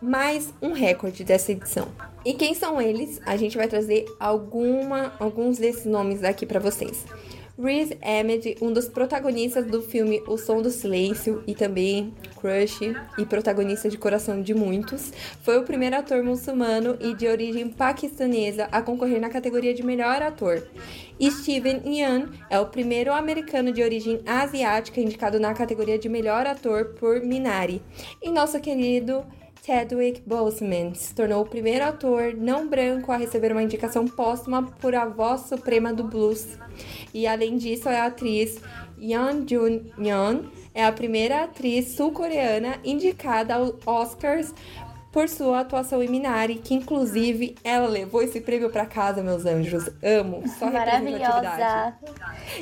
mais 0.00 0.54
um 0.62 0.72
recorde 0.72 1.22
dessa 1.22 1.52
edição. 1.52 1.86
E 2.24 2.32
quem 2.32 2.54
são 2.54 2.80
eles? 2.80 3.20
A 3.26 3.36
gente 3.36 3.58
vai 3.58 3.68
trazer 3.68 4.06
alguma, 4.18 5.12
alguns 5.20 5.58
desses 5.58 5.84
nomes 5.84 6.24
aqui 6.24 6.46
para 6.46 6.60
vocês. 6.60 7.04
Riz 7.62 7.90
Ahmed, 8.02 8.56
um 8.62 8.72
dos 8.72 8.88
protagonistas 8.88 9.66
do 9.66 9.82
filme 9.82 10.22
O 10.26 10.38
Som 10.38 10.62
do 10.62 10.70
Silêncio 10.70 11.44
e 11.46 11.54
também 11.54 12.14
Crush 12.40 12.80
e 13.18 13.26
protagonista 13.26 13.86
de 13.90 13.98
coração 13.98 14.40
de 14.40 14.54
muitos, 14.54 15.12
foi 15.42 15.58
o 15.58 15.62
primeiro 15.62 15.94
ator 15.96 16.22
muçulmano 16.22 16.96
e 16.98 17.12
de 17.12 17.28
origem 17.28 17.68
paquistanesa 17.68 18.64
a 18.72 18.80
concorrer 18.80 19.20
na 19.20 19.28
categoria 19.28 19.74
de 19.74 19.82
melhor 19.82 20.22
ator. 20.22 20.66
Steven 21.20 21.82
Yeun 21.84 22.30
é 22.48 22.58
o 22.58 22.64
primeiro 22.64 23.12
americano 23.12 23.70
de 23.70 23.82
origem 23.82 24.22
asiática 24.24 24.98
indicado 24.98 25.38
na 25.38 25.52
categoria 25.52 25.98
de 25.98 26.08
melhor 26.08 26.46
ator 26.46 26.94
por 26.98 27.20
Minari. 27.20 27.82
E 28.22 28.30
nosso 28.30 28.58
querido 28.58 29.22
Chadwick 29.64 30.22
Boseman 30.26 30.94
se 30.94 31.14
tornou 31.14 31.42
o 31.42 31.46
primeiro 31.46 31.84
ator 31.84 32.34
não 32.34 32.66
branco 32.66 33.12
a 33.12 33.16
receber 33.16 33.52
uma 33.52 33.62
indicação 33.62 34.06
póstuma 34.06 34.62
por 34.62 34.94
A 34.94 35.04
Voz 35.04 35.42
Suprema 35.42 35.92
do 35.92 36.04
Blues. 36.04 36.58
E 37.12 37.26
além 37.26 37.56
disso, 37.56 37.88
é 37.88 38.00
a 38.00 38.06
atriz 38.06 38.58
Yeon 38.98 39.46
Jun 39.46 39.80
Yeon, 39.98 40.44
é 40.74 40.84
a 40.84 40.92
primeira 40.92 41.44
atriz 41.44 41.88
sul-coreana 41.88 42.78
indicada 42.84 43.54
aos 43.54 43.74
Oscars 43.86 44.54
por 45.12 45.28
sua 45.28 45.60
atuação 45.60 46.02
em 46.02 46.08
Minari, 46.08 46.56
que 46.56 46.72
inclusive 46.72 47.56
ela 47.64 47.88
levou 47.88 48.22
esse 48.22 48.40
prêmio 48.40 48.70
para 48.70 48.86
casa, 48.86 49.22
meus 49.22 49.44
anjos. 49.44 49.90
Amo, 50.02 50.42
só 50.58 50.70
Maravilhosa. 50.70 51.96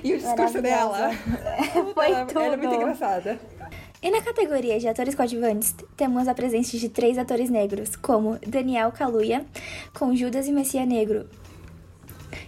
E 0.02 0.14
o 0.14 0.19
discurso 0.19 0.62
dela 0.62 1.11
foi 1.95 2.11
ela, 2.11 2.25
tudo. 2.25 2.40
Era 2.40 2.57
muito 2.57 2.75
engraçada. 2.75 3.38
E 4.00 4.11
na 4.11 4.23
categoria 4.23 4.78
de 4.78 4.87
atores 4.87 5.14
coadjuvantes, 5.14 5.75
temos 5.97 6.28
a 6.28 6.35
presença 6.35 6.78
de 6.78 6.88
três 6.88 7.19
atores 7.19 7.50
negros, 7.50 7.97
como 7.97 8.38
Daniel 8.47 8.93
Kaluuya, 8.93 9.45
com 9.93 10.14
Judas 10.14 10.47
e 10.47 10.52
Messias 10.52 10.87
Negro, 10.87 11.28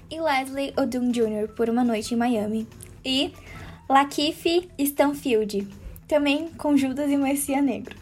e 0.08 0.20
Leslie 0.20 0.72
Odom 0.76 1.10
Jr., 1.10 1.48
por 1.56 1.68
Uma 1.68 1.82
Noite 1.82 2.14
em 2.14 2.16
Miami, 2.16 2.68
e 3.04 3.32
Lakeith 3.88 4.70
Stanfield, 4.78 5.66
também 6.06 6.48
com 6.56 6.76
Judas 6.76 7.10
e 7.10 7.16
Messias 7.16 7.64
Negro. 7.64 7.96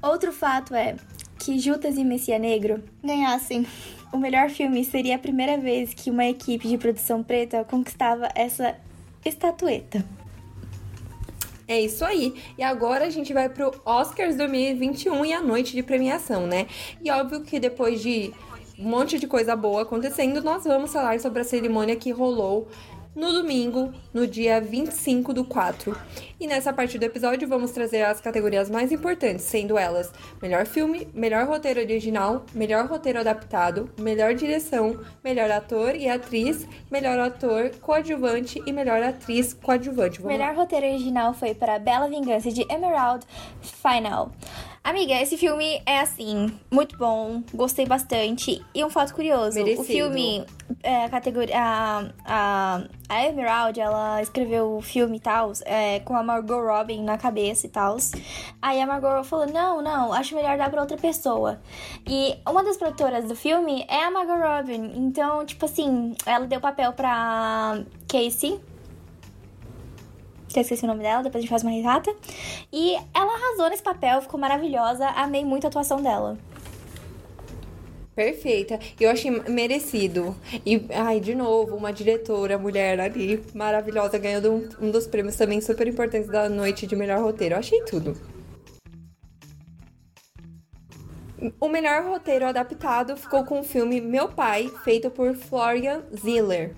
Outro 0.00 0.32
fato 0.32 0.76
é 0.76 0.94
que 1.40 1.58
Judas 1.58 1.96
e 1.96 2.04
Messias 2.04 2.40
Negro 2.40 2.82
ganhassem 3.02 3.66
o 4.12 4.16
melhor 4.16 4.48
filme 4.48 4.84
seria 4.84 5.16
a 5.16 5.18
primeira 5.18 5.58
vez 5.58 5.92
que 5.92 6.10
uma 6.10 6.24
equipe 6.24 6.66
de 6.68 6.78
produção 6.78 7.22
preta 7.22 7.64
conquistava 7.64 8.28
essa 8.34 8.76
estatueta. 9.24 10.04
É 11.68 11.78
isso 11.78 12.02
aí. 12.02 12.34
E 12.56 12.62
agora 12.62 13.04
a 13.04 13.10
gente 13.10 13.34
vai 13.34 13.46
pro 13.46 13.70
Oscars 13.84 14.36
2021 14.36 15.26
e 15.26 15.32
a 15.34 15.42
noite 15.42 15.74
de 15.74 15.82
premiação, 15.82 16.46
né? 16.46 16.66
E 17.04 17.10
óbvio 17.10 17.42
que 17.42 17.60
depois 17.60 18.00
de 18.00 18.32
um 18.78 18.88
monte 18.88 19.18
de 19.18 19.26
coisa 19.26 19.54
boa 19.54 19.82
acontecendo, 19.82 20.42
nós 20.42 20.64
vamos 20.64 20.90
falar 20.90 21.20
sobre 21.20 21.42
a 21.42 21.44
cerimônia 21.44 21.94
que 21.94 22.10
rolou 22.10 22.68
no 23.14 23.32
domingo, 23.32 23.92
no 24.12 24.26
dia 24.26 24.60
25 24.60 25.32
do 25.32 25.44
4. 25.44 25.96
E 26.40 26.46
nessa 26.46 26.72
parte 26.72 26.98
do 26.98 27.04
episódio 27.04 27.48
vamos 27.48 27.72
trazer 27.72 28.02
as 28.02 28.20
categorias 28.20 28.70
mais 28.70 28.92
importantes, 28.92 29.44
sendo 29.44 29.76
elas 29.76 30.12
melhor 30.40 30.66
filme, 30.66 31.08
melhor 31.12 31.46
roteiro 31.46 31.80
original, 31.80 32.44
melhor 32.54 32.86
roteiro 32.86 33.18
adaptado, 33.18 33.90
melhor 33.98 34.34
direção, 34.34 35.00
melhor 35.22 35.50
ator 35.50 35.94
e 35.94 36.08
atriz, 36.08 36.66
melhor 36.90 37.18
ator 37.18 37.70
coadjuvante 37.80 38.62
e 38.66 38.72
melhor 38.72 39.02
atriz 39.02 39.52
coadjuvante. 39.52 40.20
Vamos 40.20 40.36
melhor 40.36 40.54
lá. 40.54 40.60
roteiro 40.62 40.86
original 40.86 41.34
foi 41.34 41.54
para 41.54 41.78
Bela 41.78 42.08
Vingança 42.08 42.50
de 42.50 42.64
Emerald 42.72 43.26
Final. 43.60 44.30
Amiga, 44.82 45.20
esse 45.20 45.36
filme 45.36 45.82
é 45.84 46.00
assim, 46.00 46.50
muito 46.70 46.96
bom, 46.96 47.42
gostei 47.52 47.84
bastante. 47.84 48.64
E 48.74 48.84
um 48.84 48.88
fato 48.88 49.14
curioso: 49.14 49.56
Merecido. 49.56 49.82
o 49.82 49.84
filme, 49.84 50.46
é, 50.82 51.04
a 51.04 51.08
categoria. 51.08 51.54
A, 51.58 52.04
a, 52.24 52.82
a 53.08 53.26
Emerald, 53.26 53.78
ela 53.78 54.22
escreveu 54.22 54.76
o 54.76 54.80
filme 54.80 55.18
e 55.18 55.20
tal, 55.20 55.52
é, 55.64 56.00
com 56.00 56.16
a 56.16 56.22
Margot 56.22 56.60
Robin 56.60 57.02
na 57.02 57.18
cabeça 57.18 57.66
e 57.66 57.68
tal. 57.68 57.96
Aí 58.62 58.80
a 58.80 58.86
Margot 58.86 59.24
falou: 59.24 59.46
não, 59.46 59.82
não, 59.82 60.12
acho 60.12 60.34
melhor 60.34 60.56
dar 60.56 60.70
pra 60.70 60.80
outra 60.80 60.96
pessoa. 60.96 61.60
E 62.06 62.36
uma 62.48 62.62
das 62.64 62.76
produtoras 62.76 63.26
do 63.26 63.36
filme 63.36 63.84
é 63.88 64.04
a 64.04 64.10
Margot 64.10 64.36
Robin. 64.36 64.92
Então, 64.96 65.44
tipo 65.44 65.64
assim, 65.64 66.14
ela 66.24 66.46
deu 66.46 66.60
papel 66.60 66.92
pra 66.92 67.82
Casey 68.08 68.60
eu 70.56 70.62
esqueci 70.62 70.84
o 70.84 70.86
nome 70.86 71.02
dela, 71.02 71.22
depois 71.22 71.36
a 71.36 71.42
gente 71.42 71.50
faz 71.50 71.62
uma 71.62 71.72
risata. 71.72 72.14
E 72.72 72.94
ela 73.14 73.34
arrasou 73.34 73.68
nesse 73.70 73.82
papel, 73.82 74.22
ficou 74.22 74.40
maravilhosa, 74.40 75.06
amei 75.08 75.44
muito 75.44 75.64
a 75.64 75.68
atuação 75.68 76.02
dela. 76.02 76.38
Perfeita. 78.18 78.80
Eu 78.98 79.10
achei 79.10 79.30
merecido. 79.30 80.34
E, 80.66 80.84
ai, 80.92 81.20
de 81.20 81.36
novo, 81.36 81.76
uma 81.76 81.92
diretora, 81.92 82.58
mulher 82.58 82.98
ali, 82.98 83.40
maravilhosa, 83.54 84.18
ganhando 84.18 84.50
um, 84.50 84.86
um 84.86 84.90
dos 84.90 85.06
prêmios 85.06 85.36
também 85.36 85.60
super 85.60 85.86
importantes 85.86 86.28
da 86.28 86.48
noite 86.48 86.84
de 86.84 86.96
melhor 86.96 87.20
roteiro. 87.20 87.54
Eu 87.54 87.60
achei 87.60 87.80
tudo. 87.84 88.16
O 91.60 91.68
melhor 91.68 92.02
roteiro 92.02 92.46
adaptado 92.46 93.16
ficou 93.16 93.44
com 93.44 93.60
o 93.60 93.62
filme 93.62 94.00
Meu 94.00 94.28
Pai, 94.28 94.68
feito 94.82 95.08
por 95.08 95.36
Florian 95.36 96.02
Ziller. 96.12 96.74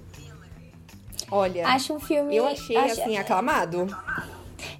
Olha, 1.31 1.67
acho 1.69 1.95
um 1.95 2.01
filme. 2.01 2.35
Eu 2.37 2.47
achei 2.47 2.77
acho... 2.77 3.01
assim 3.01 3.17
aclamado. 3.17 3.87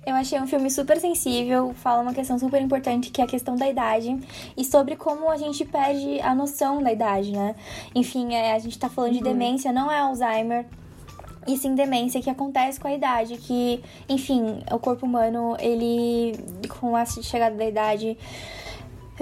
Eu 0.05 0.15
achei 0.15 0.41
um 0.41 0.47
filme 0.47 0.71
super 0.71 0.99
sensível, 0.99 1.75
fala 1.75 2.03
uma 2.03 2.13
questão 2.13 2.39
super 2.39 2.61
importante 2.61 3.11
que 3.11 3.21
é 3.21 3.25
a 3.25 3.27
questão 3.27 3.57
da 3.57 3.69
idade 3.69 4.19
e 4.57 4.65
sobre 4.65 4.97
como 4.97 5.31
a 5.31 5.37
gente 5.37 5.65
perde 5.65 6.21
a 6.21 6.35
noção 6.35 6.83
da 6.83 6.93
idade, 6.93 7.33
né? 7.33 7.55
Enfim, 7.95 8.35
é, 8.35 8.53
a 8.53 8.59
gente 8.59 8.79
tá 8.79 8.89
falando 8.89 9.13
uhum. 9.13 9.19
de 9.19 9.25
demência, 9.25 9.73
não 9.73 9.91
é 9.91 9.99
Alzheimer, 9.99 10.67
e 11.47 11.57
sim 11.57 11.75
demência 11.75 12.21
que 12.21 12.31
acontece 12.31 12.79
com 12.79 12.89
a 12.89 12.93
idade, 12.93 13.37
que, 13.39 13.83
enfim, 14.09 14.63
o 14.71 14.79
corpo 14.79 15.07
humano, 15.07 15.57
ele, 15.59 16.39
com 16.81 16.95
a 16.95 17.05
chegada 17.05 17.57
da 17.57 17.65
idade, 17.65 18.19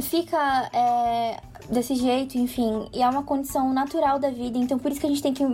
fica 0.00 0.70
é, 0.72 1.40
desse 1.70 1.94
jeito, 1.94 2.36
enfim, 2.38 2.88
e 2.92 3.02
é 3.02 3.08
uma 3.08 3.22
condição 3.22 3.72
natural 3.72 4.18
da 4.18 4.30
vida, 4.30 4.58
então 4.58 4.78
por 4.78 4.90
isso 4.90 5.00
que 5.00 5.06
a 5.06 5.10
gente 5.10 5.22
tem 5.22 5.34
que 5.34 5.44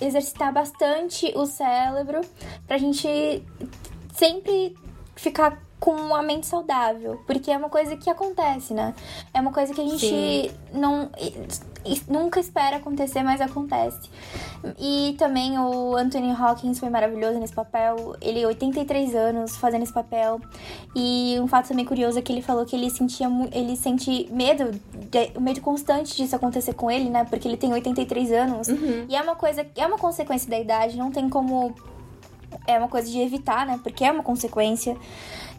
exercitar 0.00 0.52
bastante 0.52 1.32
o 1.36 1.46
cérebro 1.46 2.20
pra 2.66 2.78
gente 2.78 3.08
sempre 4.14 4.76
ficar 5.16 5.62
com 5.78 6.14
a 6.14 6.22
mente 6.22 6.46
saudável, 6.46 7.22
porque 7.26 7.50
é 7.50 7.56
uma 7.56 7.68
coisa 7.68 7.96
que 7.96 8.08
acontece, 8.08 8.72
né? 8.72 8.94
É 9.34 9.40
uma 9.40 9.52
coisa 9.52 9.74
que 9.74 9.80
a 9.80 9.84
gente 9.84 10.06
Sim. 10.06 10.50
não 10.72 11.10
nunca 12.08 12.40
espera 12.40 12.76
acontecer, 12.76 13.22
mas 13.22 13.40
acontece. 13.40 14.08
E 14.78 15.14
também 15.18 15.58
o 15.58 15.94
Anthony 15.96 16.30
Hawkins 16.30 16.78
foi 16.78 16.88
maravilhoso 16.88 17.38
nesse 17.38 17.52
papel. 17.52 18.16
Ele 18.20 18.44
83 18.46 19.14
anos 19.14 19.56
fazendo 19.56 19.82
esse 19.82 19.92
papel. 19.92 20.40
E 20.94 21.36
um 21.40 21.46
fato 21.46 21.68
também 21.68 21.84
curioso 21.84 22.18
é 22.18 22.22
que 22.22 22.32
ele 22.32 22.42
falou 22.42 22.64
que 22.64 22.74
ele 22.74 22.90
sentia 22.90 23.28
ele 23.52 23.76
sente 23.76 24.28
medo, 24.30 24.70
de, 24.94 25.40
medo 25.40 25.60
constante 25.60 26.16
disso 26.16 26.34
acontecer 26.34 26.74
com 26.74 26.90
ele, 26.90 27.10
né? 27.10 27.24
Porque 27.24 27.46
ele 27.46 27.56
tem 27.56 27.72
83 27.72 28.32
anos. 28.32 28.68
Uhum. 28.68 29.06
E 29.08 29.16
é 29.16 29.22
uma 29.22 29.36
coisa, 29.36 29.66
é 29.76 29.86
uma 29.86 29.98
consequência 29.98 30.48
da 30.48 30.58
idade, 30.58 30.96
não 30.96 31.10
tem 31.10 31.28
como 31.28 31.74
é 32.66 32.78
uma 32.78 32.88
coisa 32.88 33.10
de 33.10 33.18
evitar, 33.20 33.66
né? 33.66 33.80
Porque 33.82 34.04
é 34.04 34.10
uma 34.10 34.22
consequência. 34.22 34.96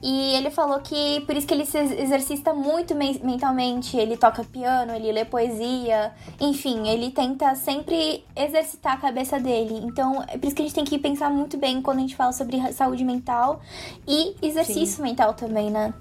E 0.02 0.36
ele 0.36 0.52
falou 0.52 0.80
que 0.82 1.22
por 1.22 1.36
isso 1.36 1.48
que 1.48 1.54
ele 1.54 1.66
se 1.66 1.78
exercita 1.78 2.54
muito 2.54 2.94
mentalmente. 2.96 3.98
Ele 3.98 4.18
toca 4.18 4.44
piano, 4.44 4.94
ele 4.94 5.12
lê 5.12 5.26
poesia, 5.26 6.14
enfim, 6.40 6.88
ele 6.88 7.12
tenta 7.12 7.56
sempre 7.56 8.24
exercitar 8.36 8.94
a 8.94 8.98
cabeça 8.98 9.40
dele. 9.40 9.82
Então, 9.84 10.24
é 10.28 10.38
por 10.38 10.46
isso 10.46 10.56
que 10.56 10.62
a 10.62 10.66
gente 10.66 10.76
tem 10.76 10.84
que 10.84 11.00
pensar 11.00 11.30
muito 11.30 11.58
bem 11.58 11.82
quando 11.82 11.98
a 11.98 12.02
gente 12.02 12.16
fala 12.16 12.32
sobre 12.32 12.72
saúde 12.74 13.04
mental 13.04 13.62
e 14.08 14.36
exercício 14.42 14.98
Sim. 14.98 15.04
mental 15.04 15.34
também, 15.34 15.72
né? 15.72 15.94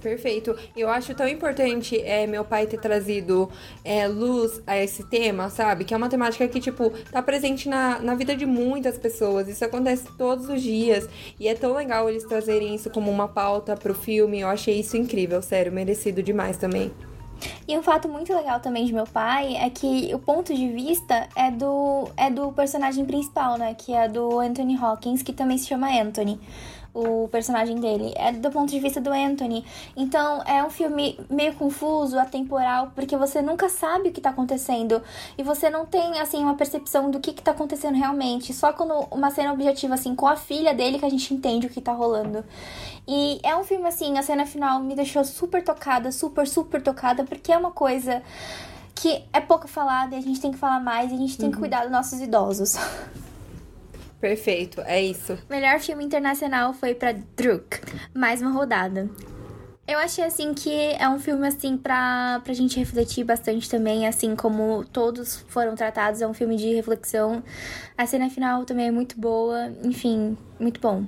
Perfeito. 0.00 0.56
Eu 0.76 0.88
acho 0.88 1.14
tão 1.14 1.28
importante 1.28 2.00
é, 2.00 2.26
meu 2.26 2.44
pai 2.44 2.66
ter 2.66 2.78
trazido 2.78 3.50
é, 3.84 4.06
luz 4.06 4.62
a 4.66 4.76
esse 4.76 5.02
tema, 5.04 5.50
sabe? 5.50 5.84
Que 5.84 5.92
é 5.92 5.96
uma 5.96 6.08
temática 6.08 6.46
que, 6.46 6.60
tipo, 6.60 6.90
tá 7.10 7.20
presente 7.20 7.68
na, 7.68 7.98
na 7.98 8.14
vida 8.14 8.36
de 8.36 8.46
muitas 8.46 8.96
pessoas. 8.96 9.48
Isso 9.48 9.64
acontece 9.64 10.06
todos 10.16 10.48
os 10.48 10.62
dias. 10.62 11.08
E 11.38 11.48
é 11.48 11.54
tão 11.54 11.74
legal 11.74 12.08
eles 12.08 12.24
trazerem 12.24 12.74
isso 12.74 12.90
como 12.90 13.10
uma 13.10 13.26
pauta 13.26 13.76
pro 13.76 13.94
filme. 13.94 14.40
Eu 14.40 14.48
achei 14.48 14.78
isso 14.78 14.96
incrível, 14.96 15.42
sério, 15.42 15.72
merecido 15.72 16.22
demais 16.22 16.56
também. 16.56 16.92
E 17.66 17.76
um 17.78 17.82
fato 17.82 18.08
muito 18.08 18.34
legal 18.34 18.60
também 18.60 18.84
de 18.84 18.92
meu 18.92 19.06
pai 19.06 19.54
é 19.56 19.70
que 19.70 20.10
o 20.12 20.18
ponto 20.18 20.54
de 20.54 20.68
vista 20.68 21.28
é 21.36 21.50
do, 21.50 22.08
é 22.16 22.30
do 22.30 22.50
personagem 22.52 23.04
principal, 23.04 23.56
né? 23.56 23.74
Que 23.74 23.92
é 23.92 24.08
do 24.08 24.40
Anthony 24.40 24.76
Hawkins, 24.76 25.22
que 25.22 25.32
também 25.32 25.58
se 25.58 25.66
chama 25.66 25.88
Anthony. 25.88 26.40
O 26.98 27.28
personagem 27.28 27.78
dele. 27.80 28.12
É 28.16 28.32
do 28.32 28.50
ponto 28.50 28.70
de 28.70 28.80
vista 28.80 29.00
do 29.00 29.10
Anthony. 29.10 29.64
Então 29.96 30.42
é 30.44 30.62
um 30.64 30.70
filme 30.70 31.18
meio 31.30 31.54
confuso, 31.54 32.18
atemporal, 32.18 32.92
porque 32.94 33.16
você 33.16 33.40
nunca 33.40 33.68
sabe 33.68 34.08
o 34.08 34.12
que 34.12 34.20
tá 34.20 34.30
acontecendo. 34.30 35.02
E 35.36 35.42
você 35.42 35.70
não 35.70 35.86
tem, 35.86 36.18
assim, 36.18 36.42
uma 36.42 36.54
percepção 36.54 37.10
do 37.10 37.20
que, 37.20 37.32
que 37.32 37.42
tá 37.42 37.52
acontecendo 37.52 37.96
realmente. 37.96 38.52
Só 38.52 38.72
quando 38.72 38.92
uma 39.10 39.30
cena 39.30 39.52
objetiva, 39.52 39.94
assim, 39.94 40.14
com 40.14 40.26
a 40.26 40.36
filha 40.36 40.74
dele 40.74 40.98
que 40.98 41.04
a 41.04 41.10
gente 41.10 41.32
entende 41.32 41.66
o 41.66 41.70
que 41.70 41.80
tá 41.80 41.92
rolando. 41.92 42.44
E 43.06 43.40
é 43.42 43.56
um 43.56 43.64
filme, 43.64 43.86
assim, 43.86 44.18
a 44.18 44.22
cena 44.22 44.44
final 44.44 44.80
me 44.80 44.94
deixou 44.94 45.24
super 45.24 45.62
tocada, 45.62 46.10
super, 46.12 46.46
super 46.46 46.82
tocada, 46.82 47.24
porque 47.24 47.52
é 47.52 47.56
uma 47.56 47.70
coisa 47.70 48.22
que 48.94 49.22
é 49.32 49.40
pouco 49.40 49.68
falada 49.68 50.16
e 50.16 50.18
a 50.18 50.22
gente 50.22 50.40
tem 50.40 50.50
que 50.50 50.58
falar 50.58 50.80
mais 50.80 51.10
e 51.10 51.14
a 51.14 51.18
gente 51.18 51.38
tem 51.38 51.50
que 51.50 51.56
uhum. 51.56 51.60
cuidar 51.60 51.82
dos 51.82 51.92
nossos 51.92 52.20
idosos. 52.20 52.76
Perfeito, 54.20 54.80
é 54.80 55.00
isso. 55.00 55.38
Melhor 55.48 55.78
filme 55.78 56.04
internacional 56.04 56.74
foi 56.74 56.94
para 56.94 57.12
Druk, 57.12 57.80
mais 58.12 58.42
uma 58.42 58.50
rodada. 58.50 59.08
Eu 59.86 59.98
achei, 59.98 60.22
assim, 60.22 60.52
que 60.52 60.70
é 60.70 61.08
um 61.08 61.18
filme, 61.18 61.46
assim, 61.46 61.78
pra, 61.78 62.42
pra 62.44 62.52
gente 62.52 62.78
refletir 62.78 63.24
bastante 63.24 63.70
também, 63.70 64.06
assim 64.06 64.36
como 64.36 64.84
todos 64.84 65.46
foram 65.48 65.74
tratados. 65.74 66.20
É 66.20 66.26
um 66.26 66.34
filme 66.34 66.56
de 66.56 66.74
reflexão. 66.74 67.42
A 67.96 68.04
cena 68.04 68.28
final 68.28 68.66
também 68.66 68.88
é 68.88 68.90
muito 68.90 69.18
boa. 69.18 69.72
Enfim, 69.82 70.36
muito 70.60 70.78
bom. 70.78 71.06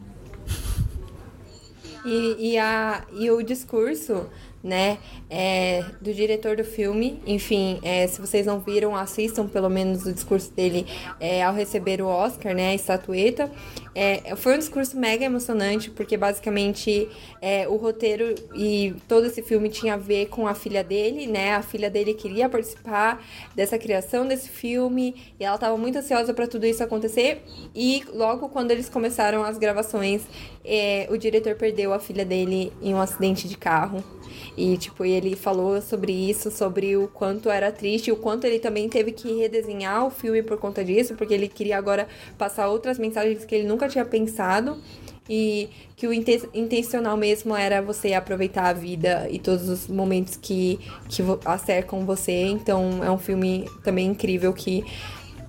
E, 2.06 2.52
e, 2.52 2.58
a, 2.58 3.04
e 3.12 3.30
o 3.30 3.42
discurso 3.42 4.30
né, 4.62 4.98
é, 5.28 5.84
do 6.00 6.12
diretor 6.12 6.56
do 6.56 6.64
filme. 6.64 7.20
Enfim, 7.26 7.78
é, 7.82 8.06
se 8.06 8.20
vocês 8.20 8.46
não 8.46 8.60
viram, 8.60 8.94
assistam 8.94 9.46
pelo 9.46 9.68
menos 9.68 10.06
o 10.06 10.12
discurso 10.12 10.52
dele 10.52 10.86
é, 11.18 11.42
ao 11.42 11.54
receber 11.54 12.02
o 12.02 12.06
Oscar, 12.06 12.54
né, 12.54 12.70
a 12.70 12.74
estatueta. 12.74 13.50
É, 13.94 14.36
foi 14.36 14.54
um 14.54 14.58
discurso 14.58 14.96
mega 14.96 15.24
emocionante, 15.24 15.90
porque 15.90 16.16
basicamente 16.16 17.08
é, 17.40 17.66
o 17.68 17.76
roteiro 17.76 18.34
e 18.54 18.94
todo 19.08 19.26
esse 19.26 19.42
filme 19.42 19.68
tinha 19.68 19.94
a 19.94 19.96
ver 19.96 20.26
com 20.26 20.46
a 20.46 20.54
filha 20.54 20.84
dele, 20.84 21.26
né? 21.26 21.54
A 21.54 21.62
filha 21.62 21.90
dele 21.90 22.14
queria 22.14 22.48
participar 22.48 23.24
dessa 23.54 23.78
criação 23.78 24.26
desse 24.26 24.48
filme 24.48 25.14
e 25.38 25.44
ela 25.44 25.56
estava 25.56 25.76
muito 25.76 25.98
ansiosa 25.98 26.32
para 26.32 26.46
tudo 26.46 26.66
isso 26.66 26.82
acontecer. 26.82 27.42
E 27.74 28.04
logo 28.12 28.48
quando 28.48 28.70
eles 28.70 28.88
começaram 28.88 29.42
as 29.42 29.58
gravações, 29.58 30.22
é, 30.64 31.08
o 31.10 31.16
diretor 31.16 31.54
perdeu 31.56 31.92
a 31.92 31.98
filha 31.98 32.24
dele 32.24 32.72
em 32.80 32.94
um 32.94 33.00
acidente 33.00 33.48
de 33.48 33.56
carro. 33.56 34.04
E, 34.56 34.76
tipo, 34.76 35.04
ele 35.04 35.36
falou 35.36 35.80
sobre 35.80 36.12
isso, 36.12 36.50
sobre 36.50 36.96
o 36.96 37.08
quanto 37.08 37.50
era 37.50 37.72
triste, 37.72 38.12
o 38.12 38.16
quanto 38.16 38.46
ele 38.46 38.58
também 38.58 38.88
teve 38.88 39.12
que 39.12 39.32
redesenhar 39.34 40.06
o 40.06 40.10
filme 40.10 40.42
por 40.42 40.58
conta 40.58 40.84
disso, 40.84 41.14
porque 41.14 41.34
ele 41.34 41.48
queria 41.48 41.78
agora 41.78 42.08
passar 42.36 42.68
outras 42.68 42.98
mensagens 42.98 43.44
que 43.44 43.54
ele 43.54 43.66
nunca 43.80 43.88
tinha 43.88 44.04
pensado. 44.04 44.78
E 45.32 45.70
que 45.94 46.08
o 46.08 46.12
intencional 46.12 47.16
mesmo 47.16 47.54
era 47.54 47.80
você 47.80 48.14
aproveitar 48.14 48.66
a 48.66 48.72
vida 48.72 49.28
e 49.30 49.38
todos 49.38 49.68
os 49.68 49.86
momentos 49.86 50.36
que, 50.36 50.80
que 51.08 51.22
acercam 51.44 52.04
você. 52.04 52.46
Então, 52.46 53.04
é 53.04 53.10
um 53.10 53.18
filme 53.18 53.64
também 53.84 54.08
incrível 54.08 54.52
que 54.52 54.84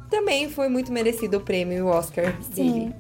também 0.08 0.50
foi 0.50 0.68
muito 0.68 0.92
merecido 0.92 1.38
o 1.38 1.42
prêmio 1.42 1.88
Oscar 1.88 2.38
Sim. 2.54 2.74
dele. 2.74 2.96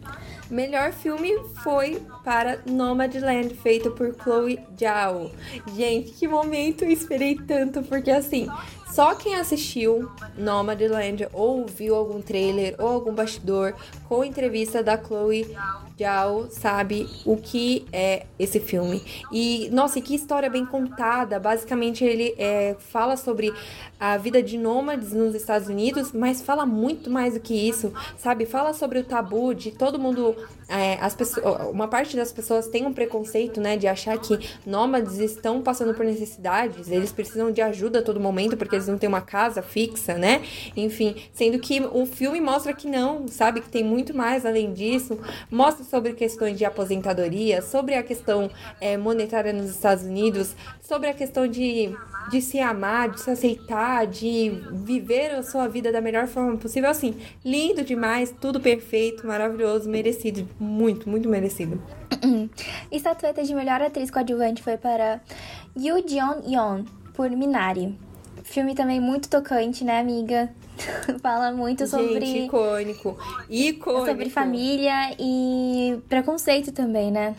Melhor 0.49 0.91
filme 0.91 1.31
foi 1.63 2.01
para 2.25 2.59
Nomadland, 2.65 3.53
feito 3.53 3.91
por 3.91 4.15
Chloe 4.15 4.59
Zhao. 4.77 5.31
Gente, 5.75 6.11
que 6.13 6.27
momento 6.27 6.83
eu 6.83 6.89
esperei 6.89 7.35
tanto, 7.35 7.83
porque 7.83 8.09
assim, 8.09 8.49
só 8.91 9.15
quem 9.15 9.35
assistiu 9.35 10.11
Nomadland 10.37 11.27
ou 11.31 11.65
viu 11.65 11.95
algum 11.95 12.21
trailer 12.21 12.75
ou 12.77 12.87
algum 12.87 13.13
bastidor 13.13 13.73
com 14.11 14.25
entrevista 14.25 14.83
da 14.83 15.01
Chloe 15.01 15.55
Zhao 15.97 16.47
sabe 16.49 17.07
o 17.25 17.37
que 17.37 17.85
é 17.93 18.25
esse 18.37 18.59
filme. 18.59 19.01
E, 19.31 19.69
nossa, 19.71 20.01
que 20.01 20.13
história 20.13 20.49
bem 20.49 20.65
contada. 20.65 21.39
Basicamente, 21.39 22.03
ele 22.03 22.35
é, 22.37 22.75
fala 22.77 23.15
sobre 23.15 23.53
a 23.97 24.17
vida 24.17 24.41
de 24.41 24.57
nômades 24.57 25.13
nos 25.13 25.35
Estados 25.35 25.69
Unidos, 25.69 26.11
mas 26.11 26.41
fala 26.41 26.65
muito 26.65 27.09
mais 27.09 27.35
do 27.35 27.39
que 27.39 27.53
isso, 27.53 27.93
sabe? 28.17 28.45
Fala 28.45 28.73
sobre 28.73 28.99
o 28.99 29.03
tabu 29.03 29.53
de 29.53 29.71
todo 29.71 29.99
mundo. 29.99 30.35
É, 30.67 30.95
as 31.01 31.13
pessoas, 31.13 31.69
uma 31.69 31.87
parte 31.87 32.15
das 32.15 32.31
pessoas 32.31 32.67
tem 32.67 32.85
um 32.85 32.93
preconceito, 32.93 33.59
né, 33.59 33.75
de 33.75 33.87
achar 33.87 34.17
que 34.17 34.39
nômades 34.65 35.19
estão 35.19 35.61
passando 35.61 35.93
por 35.93 36.05
necessidades, 36.05 36.89
eles 36.89 37.11
precisam 37.11 37.51
de 37.51 37.61
ajuda 37.61 37.99
a 37.99 38.01
todo 38.01 38.21
momento 38.21 38.55
porque 38.55 38.75
eles 38.75 38.87
não 38.87 38.97
têm 38.97 39.09
uma 39.09 39.19
casa 39.19 39.61
fixa, 39.61 40.17
né? 40.17 40.41
Enfim, 40.75 41.15
sendo 41.33 41.59
que 41.59 41.81
o 41.81 42.05
filme 42.05 42.39
mostra 42.39 42.73
que 42.73 42.87
não, 42.87 43.27
sabe? 43.27 43.61
Que 43.61 43.69
tem 43.69 43.83
muito 43.83 44.00
mais 44.09 44.45
além 44.45 44.73
disso. 44.73 45.19
Mostra 45.49 45.83
sobre 45.83 46.13
questões 46.13 46.57
de 46.57 46.65
aposentadoria, 46.65 47.61
sobre 47.61 47.95
a 47.95 48.03
questão 48.03 48.49
é, 48.79 48.97
monetária 48.97 49.53
nos 49.53 49.69
Estados 49.69 50.03
Unidos, 50.03 50.55
sobre 50.81 51.09
a 51.09 51.13
questão 51.13 51.47
de, 51.47 51.95
de 52.29 52.41
se 52.41 52.59
amar, 52.59 53.09
de 53.09 53.21
se 53.21 53.29
aceitar, 53.29 54.07
de 54.07 54.51
viver 54.71 55.31
a 55.31 55.43
sua 55.43 55.67
vida 55.67 55.91
da 55.91 56.01
melhor 56.01 56.27
forma 56.27 56.57
possível. 56.57 56.89
Assim, 56.89 57.15
lindo 57.43 57.83
demais, 57.83 58.33
tudo 58.41 58.59
perfeito, 58.59 59.25
maravilhoso, 59.25 59.89
merecido, 59.89 60.47
muito, 60.59 61.09
muito 61.09 61.29
merecido. 61.29 61.81
Estatueta 62.91 63.43
de 63.43 63.53
melhor 63.53 63.81
atriz 63.81 64.11
coadjuvante 64.11 64.61
foi 64.61 64.77
para 64.77 65.21
Yoo 65.77 66.03
Jeon 66.07 66.41
Yeon 66.47 66.83
por 67.13 67.29
Minari. 67.29 67.97
Filme 68.51 68.75
também 68.75 68.99
muito 68.99 69.29
tocante, 69.29 69.85
né, 69.85 70.01
amiga? 70.01 70.49
Fala 71.23 71.53
muito 71.53 71.87
sobre. 71.87 72.25
Gente, 72.25 72.45
icônico. 72.47 73.17
Icônico. 73.49 74.05
Sobre 74.05 74.29
família 74.29 75.15
e 75.17 75.97
preconceito 76.09 76.73
também, 76.73 77.09
né? 77.09 77.33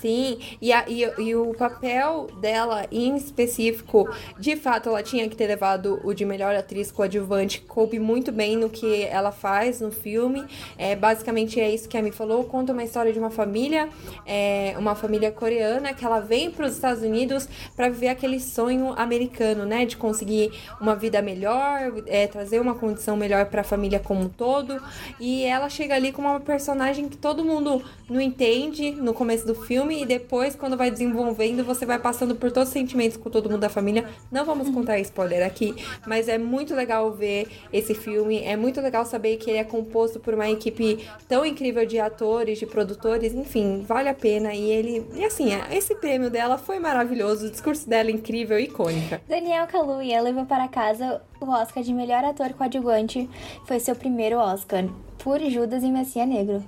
Sim, 0.00 0.38
e, 0.62 0.72
a, 0.72 0.88
e, 0.88 1.02
e, 1.18 1.34
o 1.34 1.52
papel 1.52 2.28
dela 2.40 2.86
em 2.90 3.16
específico, 3.16 4.08
de 4.38 4.56
fato, 4.56 4.88
ela 4.88 5.02
tinha 5.02 5.28
que 5.28 5.36
ter 5.36 5.46
levado 5.46 6.00
o 6.02 6.14
de 6.14 6.24
melhor 6.24 6.54
atriz 6.54 6.90
coadjuvante, 6.90 7.60
coube 7.60 7.98
muito 7.98 8.32
bem 8.32 8.56
no 8.56 8.70
que 8.70 9.02
ela 9.04 9.30
faz 9.30 9.82
no 9.82 9.92
filme. 9.92 10.42
É, 10.78 10.96
basicamente 10.96 11.60
é 11.60 11.68
isso 11.68 11.86
que 11.86 11.98
a 11.98 12.02
Mi 12.02 12.10
falou: 12.12 12.44
conta 12.44 12.72
uma 12.72 12.82
história 12.82 13.12
de 13.12 13.18
uma 13.18 13.28
família, 13.28 13.90
é, 14.24 14.74
uma 14.78 14.94
família 14.94 15.30
coreana 15.30 15.92
que 15.92 16.02
ela 16.02 16.20
vem 16.20 16.50
para 16.50 16.64
os 16.64 16.72
Estados 16.72 17.02
Unidos 17.02 17.46
para 17.76 17.90
viver 17.90 18.08
aquele 18.08 18.40
sonho 18.40 18.94
americano, 18.96 19.66
né? 19.66 19.84
De 19.84 19.98
conseguir 19.98 20.50
uma 20.80 20.96
vida 20.96 21.20
melhor, 21.20 21.92
é, 22.06 22.26
trazer 22.26 22.58
uma 22.58 22.74
condição 22.74 23.18
melhor 23.18 23.44
para 23.46 23.60
a 23.60 23.64
família 23.64 24.00
como 24.00 24.22
um 24.22 24.28
todo. 24.30 24.80
E 25.20 25.44
ela 25.44 25.68
chega 25.68 25.94
ali 25.94 26.10
com 26.10 26.22
uma 26.22 26.40
personagem 26.40 27.06
que 27.06 27.18
todo 27.18 27.44
mundo 27.44 27.82
não 28.08 28.18
entende 28.20 28.92
no 28.92 29.12
começo 29.12 29.46
do 29.46 29.54
filme 29.54 29.89
filme 29.90 30.02
e 30.02 30.06
depois, 30.06 30.54
quando 30.54 30.76
vai 30.76 30.90
desenvolvendo, 30.90 31.64
você 31.64 31.84
vai 31.84 31.98
passando 31.98 32.36
por 32.36 32.52
todos 32.52 32.68
os 32.68 32.72
sentimentos 32.72 33.16
com 33.16 33.28
todo 33.28 33.50
mundo 33.50 33.60
da 33.60 33.68
família. 33.68 34.08
Não 34.30 34.44
vamos 34.44 34.70
contar 34.70 34.98
spoiler 35.00 35.44
aqui, 35.44 35.74
mas 36.06 36.28
é 36.28 36.38
muito 36.38 36.74
legal 36.74 37.12
ver 37.12 37.48
esse 37.72 37.94
filme. 37.94 38.42
É 38.44 38.56
muito 38.56 38.80
legal 38.80 39.04
saber 39.04 39.36
que 39.36 39.50
ele 39.50 39.58
é 39.58 39.64
composto 39.64 40.20
por 40.20 40.34
uma 40.34 40.48
equipe 40.48 41.04
tão 41.28 41.44
incrível 41.44 41.84
de 41.84 41.98
atores, 41.98 42.58
de 42.58 42.66
produtores, 42.66 43.34
enfim, 43.34 43.84
vale 43.86 44.08
a 44.08 44.14
pena. 44.14 44.54
E 44.54 44.70
ele. 44.70 45.06
E 45.14 45.24
assim, 45.24 45.50
esse 45.72 45.94
prêmio 45.96 46.30
dela 46.30 46.56
foi 46.56 46.78
maravilhoso, 46.78 47.46
o 47.46 47.50
discurso 47.50 47.88
dela 47.88 48.10
é 48.10 48.12
incrível 48.12 48.58
icônica. 48.58 49.20
Daniel 49.28 49.66
Kaluuya 49.66 50.20
levou 50.22 50.46
para 50.46 50.68
casa 50.68 51.20
o 51.46 51.50
Oscar 51.50 51.82
de 51.82 51.92
melhor 51.92 52.24
ator 52.24 52.52
coadjuvante. 52.52 53.28
Foi 53.64 53.80
seu 53.80 53.94
primeiro 53.94 54.38
Oscar 54.38 54.84
por 55.18 55.40
Judas 55.40 55.82
e 55.82 55.90
Messias 55.90 56.28
Negro. 56.28 56.64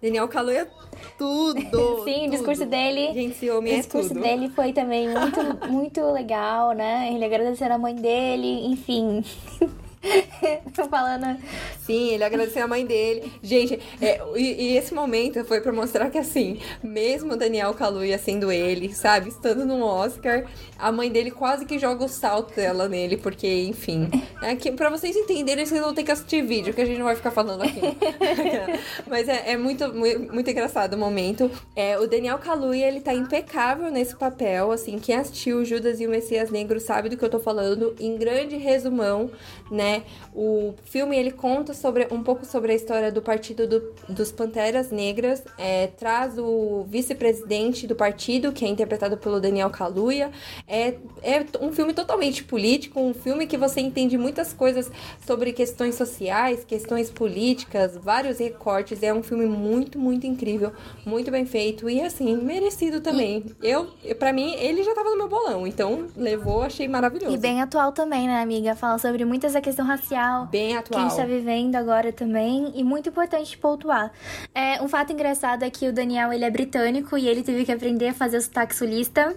Daniel 0.00 0.28
Kaluuya 0.28 0.68
tudo. 1.16 1.60
Sim, 2.04 2.20
tudo. 2.20 2.26
o 2.26 2.30
discurso 2.30 2.66
dele. 2.66 3.12
Gente, 3.12 3.32
esse 3.32 3.50
homem 3.50 3.74
o 3.74 3.76
discurso 3.76 4.10
é 4.10 4.14
tudo. 4.14 4.22
dele 4.22 4.48
foi 4.50 4.72
também 4.72 5.08
muito, 5.08 5.40
muito 5.68 6.00
legal, 6.12 6.72
né? 6.72 7.12
Ele 7.12 7.24
agradecendo 7.24 7.74
a 7.74 7.78
mãe 7.78 7.94
dele, 7.94 8.66
enfim. 8.66 9.24
Tô 10.74 10.84
falando. 10.88 11.38
Sim, 11.80 12.10
ele 12.10 12.22
agradeceu 12.22 12.64
a 12.64 12.68
mãe 12.68 12.84
dele. 12.86 13.32
Gente, 13.42 13.80
é, 14.00 14.20
e, 14.36 14.72
e, 14.72 14.76
esse 14.76 14.94
momento 14.94 15.44
foi 15.44 15.60
pra 15.60 15.72
mostrar 15.72 16.10
que, 16.10 16.18
assim, 16.18 16.60
mesmo 16.82 17.36
Daniel 17.36 17.74
Kaluuya 17.74 18.18
sendo 18.18 18.52
ele, 18.52 18.94
sabe, 18.94 19.28
estando 19.28 19.64
no 19.64 19.82
Oscar, 19.82 20.44
a 20.78 20.92
mãe 20.92 21.10
dele 21.10 21.30
quase 21.30 21.64
que 21.64 21.78
joga 21.78 22.04
o 22.04 22.08
salto 22.08 22.54
dela 22.54 22.88
nele, 22.88 23.16
porque, 23.16 23.64
enfim. 23.64 24.08
É 24.42 24.54
que, 24.54 24.70
pra 24.70 24.90
vocês 24.90 25.16
entenderem, 25.16 25.66
vocês 25.66 25.80
vão 25.80 25.94
ter 25.94 26.04
que 26.04 26.12
assistir 26.12 26.42
vídeo, 26.42 26.72
que 26.72 26.80
a 26.80 26.86
gente 26.86 26.98
não 26.98 27.06
vai 27.06 27.16
ficar 27.16 27.30
falando 27.30 27.62
aqui. 27.62 27.80
Mas 29.08 29.28
é, 29.28 29.52
é, 29.52 29.56
muito, 29.56 29.92
muito 29.92 30.48
engraçado 30.50 30.94
o 30.94 30.98
momento. 30.98 31.50
É, 31.74 31.98
o 31.98 32.06
Daniel 32.06 32.38
Kaluuya, 32.38 32.86
ele 32.86 33.00
tá 33.00 33.12
impecável 33.12 33.90
nesse 33.90 34.14
papel, 34.14 34.70
assim, 34.70 34.98
quem 34.98 35.16
assistiu 35.16 35.64
Judas 35.64 36.00
e 36.00 36.06
o 36.06 36.10
Messias 36.10 36.50
Negro 36.50 36.78
sabe 36.78 37.08
do 37.08 37.16
que 37.16 37.24
eu 37.24 37.30
tô 37.30 37.40
falando. 37.40 37.94
Em 37.98 38.16
grande 38.16 38.56
resumão, 38.56 39.30
né? 39.70 39.87
Né? 39.88 40.02
O 40.34 40.74
filme 40.84 41.16
ele 41.16 41.30
conta 41.30 41.72
sobre 41.72 42.06
um 42.10 42.22
pouco 42.22 42.44
sobre 42.44 42.72
a 42.72 42.74
história 42.74 43.10
do 43.10 43.22
partido 43.22 43.66
do, 43.66 43.94
dos 44.08 44.30
Panteras 44.30 44.90
Negras, 44.90 45.42
é, 45.56 45.86
traz 45.86 46.38
o 46.38 46.84
vice-presidente 46.88 47.86
do 47.86 47.96
partido, 47.96 48.52
que 48.52 48.64
é 48.64 48.68
interpretado 48.68 49.16
pelo 49.16 49.40
Daniel 49.40 49.70
Kaluuya. 49.70 50.30
É, 50.66 50.94
é 51.22 51.44
um 51.60 51.72
filme 51.72 51.94
totalmente 51.94 52.44
político, 52.44 53.00
um 53.00 53.14
filme 53.14 53.46
que 53.46 53.56
você 53.56 53.80
entende 53.80 54.18
muitas 54.18 54.52
coisas 54.52 54.90
sobre 55.26 55.52
questões 55.52 55.94
sociais, 55.94 56.64
questões 56.64 57.10
políticas, 57.10 57.96
vários 57.96 58.38
recortes. 58.38 59.02
É 59.02 59.12
um 59.12 59.22
filme 59.22 59.46
muito, 59.46 59.98
muito 59.98 60.26
incrível, 60.26 60.72
muito 61.04 61.30
bem 61.30 61.46
feito 61.46 61.88
e 61.88 62.00
assim, 62.00 62.36
merecido 62.36 63.00
também. 63.00 63.44
Eu, 63.62 63.88
para 64.18 64.32
mim, 64.32 64.54
ele 64.54 64.82
já 64.82 64.94
tava 64.94 65.10
no 65.10 65.16
meu 65.16 65.28
bolão, 65.28 65.66
então 65.66 66.06
levou, 66.16 66.62
achei 66.62 66.86
maravilhoso. 66.86 67.34
E 67.34 67.38
bem 67.38 67.62
atual 67.62 67.92
também, 67.92 68.26
né, 68.26 68.42
amiga? 68.42 68.76
Fala 68.76 68.98
sobre 68.98 69.24
muitas 69.24 69.56
a 69.56 69.60
questão 69.78 69.86
racial. 69.86 70.46
Bem 70.46 70.76
atual. 70.76 71.00
Que 71.00 71.06
a 71.06 71.08
gente 71.08 71.16
tá 71.16 71.26
vivendo 71.26 71.76
agora 71.76 72.12
também. 72.12 72.72
E 72.74 72.82
muito 72.82 73.08
importante 73.08 73.56
pontuar. 73.56 74.10
É, 74.54 74.82
um 74.82 74.88
fato 74.88 75.12
engraçado 75.12 75.62
é 75.62 75.70
que 75.70 75.88
o 75.88 75.92
Daniel, 75.92 76.32
ele 76.32 76.44
é 76.44 76.50
britânico 76.50 77.16
e 77.16 77.28
ele 77.28 77.42
teve 77.42 77.64
que 77.64 77.72
aprender 77.72 78.08
a 78.08 78.14
fazer 78.14 78.38
o 78.38 78.42
sotaque 78.42 78.74
sulista. 78.74 79.34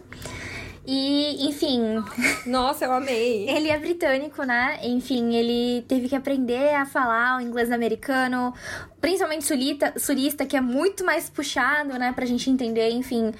E, 0.85 1.47
enfim. 1.47 2.03
Nossa, 2.45 2.85
eu 2.85 2.91
amei. 2.91 3.47
ele 3.49 3.69
é 3.69 3.77
britânico, 3.77 4.43
né? 4.43 4.79
Enfim, 4.83 5.35
ele 5.35 5.83
teve 5.83 6.09
que 6.09 6.15
aprender 6.15 6.73
a 6.73 6.85
falar 6.85 7.37
o 7.37 7.41
inglês 7.41 7.71
americano, 7.71 8.53
principalmente 9.01 9.43
sulita, 9.43 9.93
sulista, 9.97 10.45
que 10.45 10.55
é 10.55 10.61
muito 10.61 11.03
mais 11.03 11.29
puxado, 11.29 11.97
né, 11.97 12.13
pra 12.13 12.25
gente 12.25 12.49
entender, 12.49 12.91
enfim. 12.91 13.33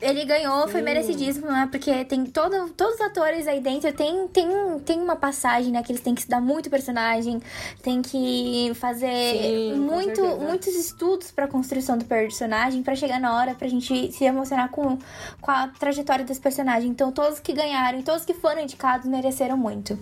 Ele 0.00 0.24
ganhou, 0.26 0.68
foi 0.68 0.82
merecidíssimo, 0.82 1.46
né? 1.46 1.66
Porque 1.70 2.04
tem 2.04 2.26
todo, 2.26 2.68
todos 2.70 2.96
os 2.96 3.00
atores 3.00 3.48
aí 3.48 3.60
dentro 3.60 3.90
tem, 3.92 4.28
tem, 4.28 4.46
tem 4.84 5.00
uma 5.00 5.16
passagem, 5.16 5.72
né? 5.72 5.82
Que 5.82 5.90
eles 5.90 6.02
têm 6.02 6.14
que 6.14 6.20
estudar 6.20 6.40
muito 6.40 6.68
personagem, 6.68 7.40
tem 7.82 8.02
que 8.02 8.72
fazer 8.74 9.06
Sim, 9.08 9.74
muito, 9.78 10.22
muitos 10.36 10.74
estudos 10.76 11.30
pra 11.30 11.48
construção 11.48 11.96
do 11.96 12.04
personagem, 12.04 12.82
para 12.82 12.94
chegar 12.94 13.18
na 13.18 13.34
hora 13.34 13.54
pra 13.54 13.66
gente 13.66 14.12
se 14.12 14.24
emocionar 14.24 14.68
com, 14.70 14.98
com 15.40 15.50
a 15.50 15.68
trajetória 15.68 16.24
dos 16.24 16.38
personagens. 16.38 16.90
Então, 16.90 17.10
todos 17.10 17.40
que 17.40 17.52
ganharam, 17.52 18.02
todos 18.02 18.24
que 18.24 18.34
foram 18.34 18.60
indicados 18.60 19.06
mereceram 19.08 19.56
muito. 19.56 19.98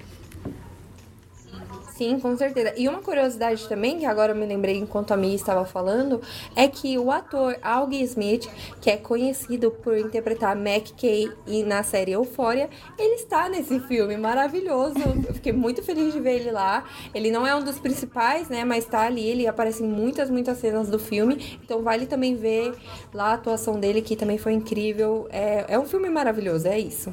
Sim, 1.97 2.19
com 2.19 2.35
certeza. 2.37 2.73
E 2.77 2.89
uma 2.89 3.01
curiosidade 3.01 3.69
também, 3.69 3.99
que 3.99 4.07
agora 4.07 4.33
eu 4.33 4.37
me 4.37 4.47
lembrei 4.47 4.79
enquanto 4.79 5.13
a 5.13 5.17
Mia 5.17 5.35
estava 5.35 5.65
falando, 5.67 6.23
é 6.57 6.67
que 6.67 6.99
o 6.99 7.11
ator 7.11 7.57
Augie 7.63 8.03
Smith, 8.05 8.49
que 8.81 8.91
é 8.91 8.97
conhecido 8.97 9.71
por 9.71 9.97
interpretar 9.99 10.57
Mac 10.57 10.89
Kay 10.99 11.29
na 11.67 11.83
série 11.83 12.13
Euphoria, 12.13 12.71
ele 12.99 13.17
está 13.17 13.49
nesse 13.49 13.79
filme 13.81 14.17
maravilhoso. 14.17 14.95
Eu 15.29 15.35
fiquei 15.35 15.53
muito 15.53 15.83
feliz 15.83 16.15
de 16.15 16.21
ver 16.21 16.41
ele 16.41 16.51
lá. 16.51 16.85
Ele 17.15 17.31
não 17.31 17.47
é 17.47 17.55
um 17.55 17.63
dos 17.63 17.79
principais, 17.79 18.49
né, 18.49 18.65
mas 18.65 18.85
está 18.85 19.03
ali, 19.03 19.27
ele 19.27 19.47
aparece 19.47 19.83
em 19.83 19.89
muitas, 19.89 20.31
muitas 20.31 20.59
cenas 20.59 20.89
do 20.89 20.99
filme. 20.99 21.59
Então 21.63 21.83
vale 21.83 22.07
também 22.07 22.35
ver 22.35 22.75
lá 23.13 23.33
a 23.33 23.35
atuação 23.35 23.79
dele, 23.79 24.01
que 24.01 24.17
também 24.17 24.39
foi 24.39 24.55
incrível. 24.55 25.27
É, 25.31 25.67
é 25.69 25.79
um 25.79 25.85
filme 25.85 26.09
maravilhoso, 26.09 26.67
é 26.67 26.79
isso. 26.79 27.13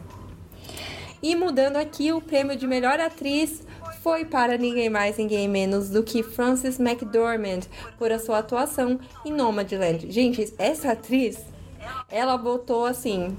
E 1.21 1.35
mudando 1.35 1.75
aqui, 1.75 2.13
o 2.13 2.21
prêmio 2.21 2.55
de 2.55 2.65
melhor 2.65 2.97
atriz 2.97 3.67
foi 4.01 4.25
para 4.25 4.57
ninguém 4.57 4.89
mais, 4.89 5.17
ninguém 5.17 5.47
menos 5.47 5.89
do 5.89 6.03
que 6.03 6.23
Frances 6.23 6.79
McDormand 6.79 7.61
por 7.97 8.11
a 8.11 8.19
sua 8.19 8.39
atuação 8.39 8.99
em 9.25 9.31
Nomadland. 9.31 10.09
Gente, 10.11 10.53
essa 10.57 10.93
atriz, 10.93 11.37
ela 12.09 12.37
botou 12.37 12.85
assim, 12.85 13.35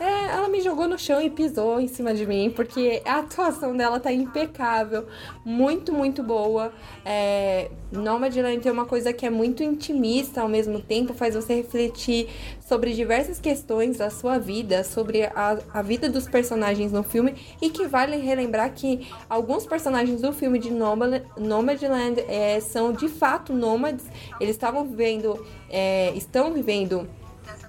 é, 0.00 0.26
ela 0.32 0.48
me 0.48 0.60
jogou 0.60 0.86
no 0.86 0.98
chão 0.98 1.20
e 1.20 1.28
pisou 1.28 1.80
em 1.80 1.88
cima 1.88 2.14
de 2.14 2.26
mim, 2.26 2.50
porque 2.54 3.02
a 3.04 3.18
atuação 3.18 3.76
dela 3.76 3.98
tá 3.98 4.12
impecável, 4.12 5.06
muito, 5.44 5.92
muito 5.92 6.22
boa. 6.22 6.72
É, 7.04 7.70
Nomadland 7.90 8.66
é 8.66 8.70
uma 8.70 8.84
coisa 8.84 9.12
que 9.12 9.26
é 9.26 9.30
muito 9.30 9.62
intimista 9.62 10.40
ao 10.42 10.48
mesmo 10.48 10.80
tempo, 10.80 11.14
faz 11.14 11.34
você 11.34 11.54
refletir 11.54 12.28
sobre 12.60 12.92
diversas 12.92 13.40
questões 13.40 13.98
da 13.98 14.10
sua 14.10 14.38
vida, 14.38 14.84
sobre 14.84 15.24
a, 15.24 15.58
a 15.72 15.82
vida 15.82 16.08
dos 16.08 16.28
personagens 16.28 16.92
no 16.92 17.02
filme, 17.02 17.34
e 17.60 17.70
que 17.70 17.86
vale 17.86 18.16
relembrar 18.16 18.72
que 18.74 19.08
alguns 19.28 19.66
personagens 19.66 20.20
do 20.20 20.32
filme 20.32 20.58
de 20.58 20.70
Nomadland 20.70 22.20
é, 22.28 22.60
são 22.60 22.92
de 22.92 23.08
fato 23.08 23.52
nômades, 23.52 24.04
eles 24.40 24.54
estavam 24.54 24.84
vivendo, 24.84 25.44
é, 25.70 26.12
estão 26.14 26.52
vivendo 26.52 27.08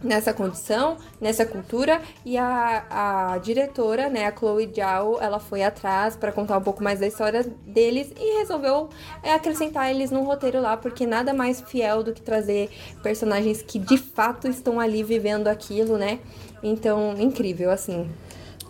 nessa 0.01 0.33
condição, 0.33 0.97
nessa 1.19 1.45
cultura, 1.45 2.01
e 2.25 2.37
a, 2.37 3.33
a 3.33 3.37
diretora, 3.37 4.09
né, 4.09 4.25
a 4.25 4.35
Chloe 4.35 4.71
Zhao, 4.73 5.19
ela 5.21 5.39
foi 5.39 5.63
atrás 5.63 6.15
para 6.15 6.31
contar 6.31 6.57
um 6.57 6.61
pouco 6.61 6.83
mais 6.83 6.99
da 6.99 7.07
história 7.07 7.43
deles 7.65 8.11
e 8.17 8.39
resolveu 8.39 8.89
é, 9.21 9.33
acrescentar 9.33 9.89
eles 9.89 10.11
no 10.11 10.23
roteiro 10.23 10.61
lá, 10.61 10.77
porque 10.77 11.05
nada 11.05 11.33
mais 11.33 11.61
fiel 11.61 12.03
do 12.03 12.13
que 12.13 12.21
trazer 12.21 12.69
personagens 13.03 13.61
que 13.61 13.77
de 13.77 13.97
fato 13.97 14.47
estão 14.47 14.79
ali 14.79 15.03
vivendo 15.03 15.47
aquilo, 15.47 15.97
né? 15.97 16.19
Então, 16.63 17.13
incrível, 17.17 17.71
assim. 17.71 18.09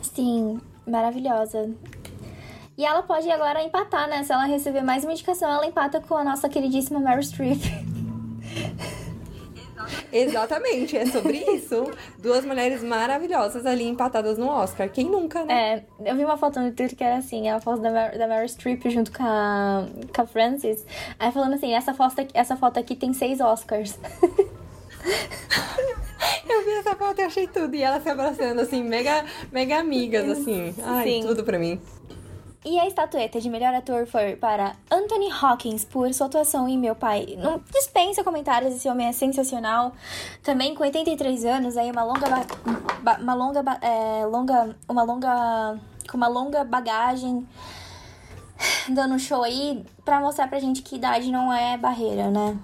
Sim, 0.02 0.60
maravilhosa. 0.88 1.70
E 2.78 2.86
ela 2.86 3.04
pode 3.04 3.30
agora 3.30 3.62
empatar, 3.62 4.08
né? 4.08 4.24
Se 4.24 4.32
ela 4.32 4.46
receber 4.46 4.82
mais 4.82 5.04
uma 5.04 5.12
indicação, 5.12 5.52
ela 5.52 5.66
empata 5.66 6.00
com 6.00 6.16
a 6.16 6.24
nossa 6.24 6.48
queridíssima 6.48 7.00
Meryl 7.00 7.22
Streep. 7.22 7.60
Exatamente, 10.12 10.98
é 10.98 11.06
sobre 11.06 11.38
isso. 11.38 11.92
Duas 12.18 12.46
mulheres 12.46 12.84
maravilhosas 12.84 13.66
ali 13.66 13.88
empatadas 13.88 14.38
no 14.38 14.48
Oscar. 14.48 14.90
Quem 14.90 15.06
nunca, 15.10 15.44
né? 15.44 15.86
É, 16.00 16.12
eu 16.12 16.16
vi 16.16 16.26
uma 16.26 16.38
foto 16.38 16.60
no 16.60 16.72
Twitter 16.72 16.96
que 16.96 17.04
era 17.04 17.18
assim, 17.18 17.50
a 17.50 17.60
foto 17.60 17.82
da, 17.82 17.92
Mar 17.92 18.18
da 18.18 18.28
Meryl 18.28 18.48
Streep 18.48 18.90
junto 18.90 19.12
com 19.12 19.24
a, 19.24 19.86
com 20.14 20.22
a 20.22 20.28
Frances. 20.28 20.86
Aí 21.20 21.32
falando 21.32 21.54
assim, 21.54 21.74
essa 21.74 21.94
foto, 21.94 22.16
essa 22.34 22.56
foto 22.56 22.80
aqui 22.80 22.96
tem 22.96 23.14
seis 23.14 23.40
Oscars. 23.40 23.98
Eu 26.50 26.66
vi 26.66 26.72
essa 26.72 26.96
foto 26.96 27.20
e 27.20 27.24
achei 27.24 27.48
tudo. 27.48 27.76
E 27.76 27.82
ela 27.82 28.02
se 28.02 28.10
abraçando, 28.10 28.60
assim, 28.60 28.84
mega, 28.84 29.24
mega 29.52 29.78
amigas, 29.80 30.30
assim. 30.30 30.74
Ai, 30.84 31.08
Sim. 31.08 31.22
tudo 31.26 31.44
pra 31.44 31.58
mim. 31.58 31.80
E 32.66 32.78
a 32.78 32.86
estatueta 32.86 33.40
de 33.40 33.50
melhor 33.50 33.74
ator 33.74 34.06
foi 34.06 34.36
para 34.36 34.76
Anthony 34.92 35.32
Hawkins 35.32 35.86
por 35.86 36.14
sua 36.14 36.28
atuação 36.28 36.68
em 36.68 36.78
Meu 36.78 36.94
Pai. 36.94 37.38
Não 37.38 37.64
dispensa 37.72 38.22
comentários, 38.22 38.76
esse 38.76 38.90
homem 38.90 39.08
é 39.08 39.14
sensacional. 39.14 39.94
Também 40.44 40.76
com 40.76 40.84
83 40.84 41.46
anos, 41.46 41.78
aí 41.78 41.90
uma 41.90 42.04
longa 42.04 42.28
uma 43.22 43.34
longa 43.34 43.64
é, 43.82 44.26
longa 44.26 44.76
uma 44.90 45.04
longa 45.04 45.80
com 46.10 46.18
uma 46.18 46.28
longa 46.28 46.64
bagagem 46.66 47.48
dando 48.90 49.18
show 49.18 49.44
aí 49.44 49.84
para 50.04 50.20
mostrar 50.20 50.48
pra 50.48 50.60
gente 50.60 50.82
que 50.82 50.98
idade 50.98 51.32
não 51.32 51.54
é 51.54 51.78
barreira, 51.78 52.30
né? 52.30 52.58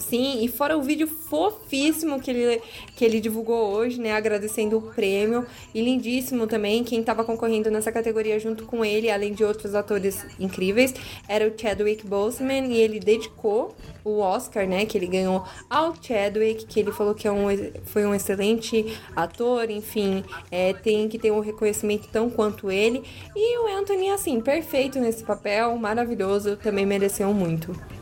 Sim, 0.00 0.42
e 0.42 0.48
fora 0.48 0.76
o 0.76 0.82
vídeo 0.82 1.06
fofíssimo 1.06 2.20
que 2.20 2.30
ele, 2.30 2.62
que 2.96 3.04
ele 3.04 3.20
divulgou 3.20 3.70
hoje, 3.70 4.00
né? 4.00 4.12
Agradecendo 4.12 4.78
o 4.78 4.82
prêmio. 4.82 5.46
E 5.74 5.80
lindíssimo 5.80 6.46
também. 6.46 6.82
Quem 6.82 7.00
estava 7.00 7.22
concorrendo 7.22 7.70
nessa 7.70 7.92
categoria 7.92 8.40
junto 8.40 8.64
com 8.64 8.84
ele, 8.84 9.10
além 9.10 9.32
de 9.32 9.44
outros 9.44 9.74
atores 9.74 10.24
incríveis, 10.38 10.94
era 11.28 11.46
o 11.46 11.52
Chadwick 11.56 12.04
Boseman. 12.06 12.66
E 12.72 12.80
ele 12.80 12.98
dedicou 12.98 13.74
o 14.02 14.18
Oscar, 14.18 14.66
né? 14.66 14.86
Que 14.86 14.96
ele 14.96 15.06
ganhou 15.06 15.44
ao 15.68 15.94
Chadwick, 16.00 16.64
que 16.64 16.80
ele 16.80 16.92
falou 16.92 17.14
que 17.14 17.28
é 17.28 17.32
um, 17.32 17.46
foi 17.84 18.04
um 18.06 18.14
excelente 18.14 18.98
ator, 19.14 19.70
enfim, 19.70 20.24
é, 20.50 20.72
tem 20.72 21.08
que 21.08 21.18
ter 21.18 21.30
um 21.30 21.40
reconhecimento 21.40 22.08
tão 22.08 22.30
quanto 22.30 22.70
ele. 22.70 23.04
E 23.36 23.58
o 23.58 23.78
Anthony, 23.78 24.10
assim, 24.10 24.40
perfeito 24.40 24.98
nesse 24.98 25.22
papel, 25.22 25.76
maravilhoso, 25.76 26.56
também 26.56 26.86
mereceu 26.86 27.32
muito. 27.34 27.99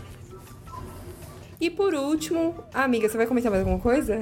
E 1.61 1.68
por 1.71 1.92
último, 1.94 2.64
amiga, 2.73 3.09
você 3.09 3.16
vai 3.16 3.27
comentar 3.27 3.51
mais 3.51 3.62
alguma 3.62 3.81
coisa? 3.81 4.21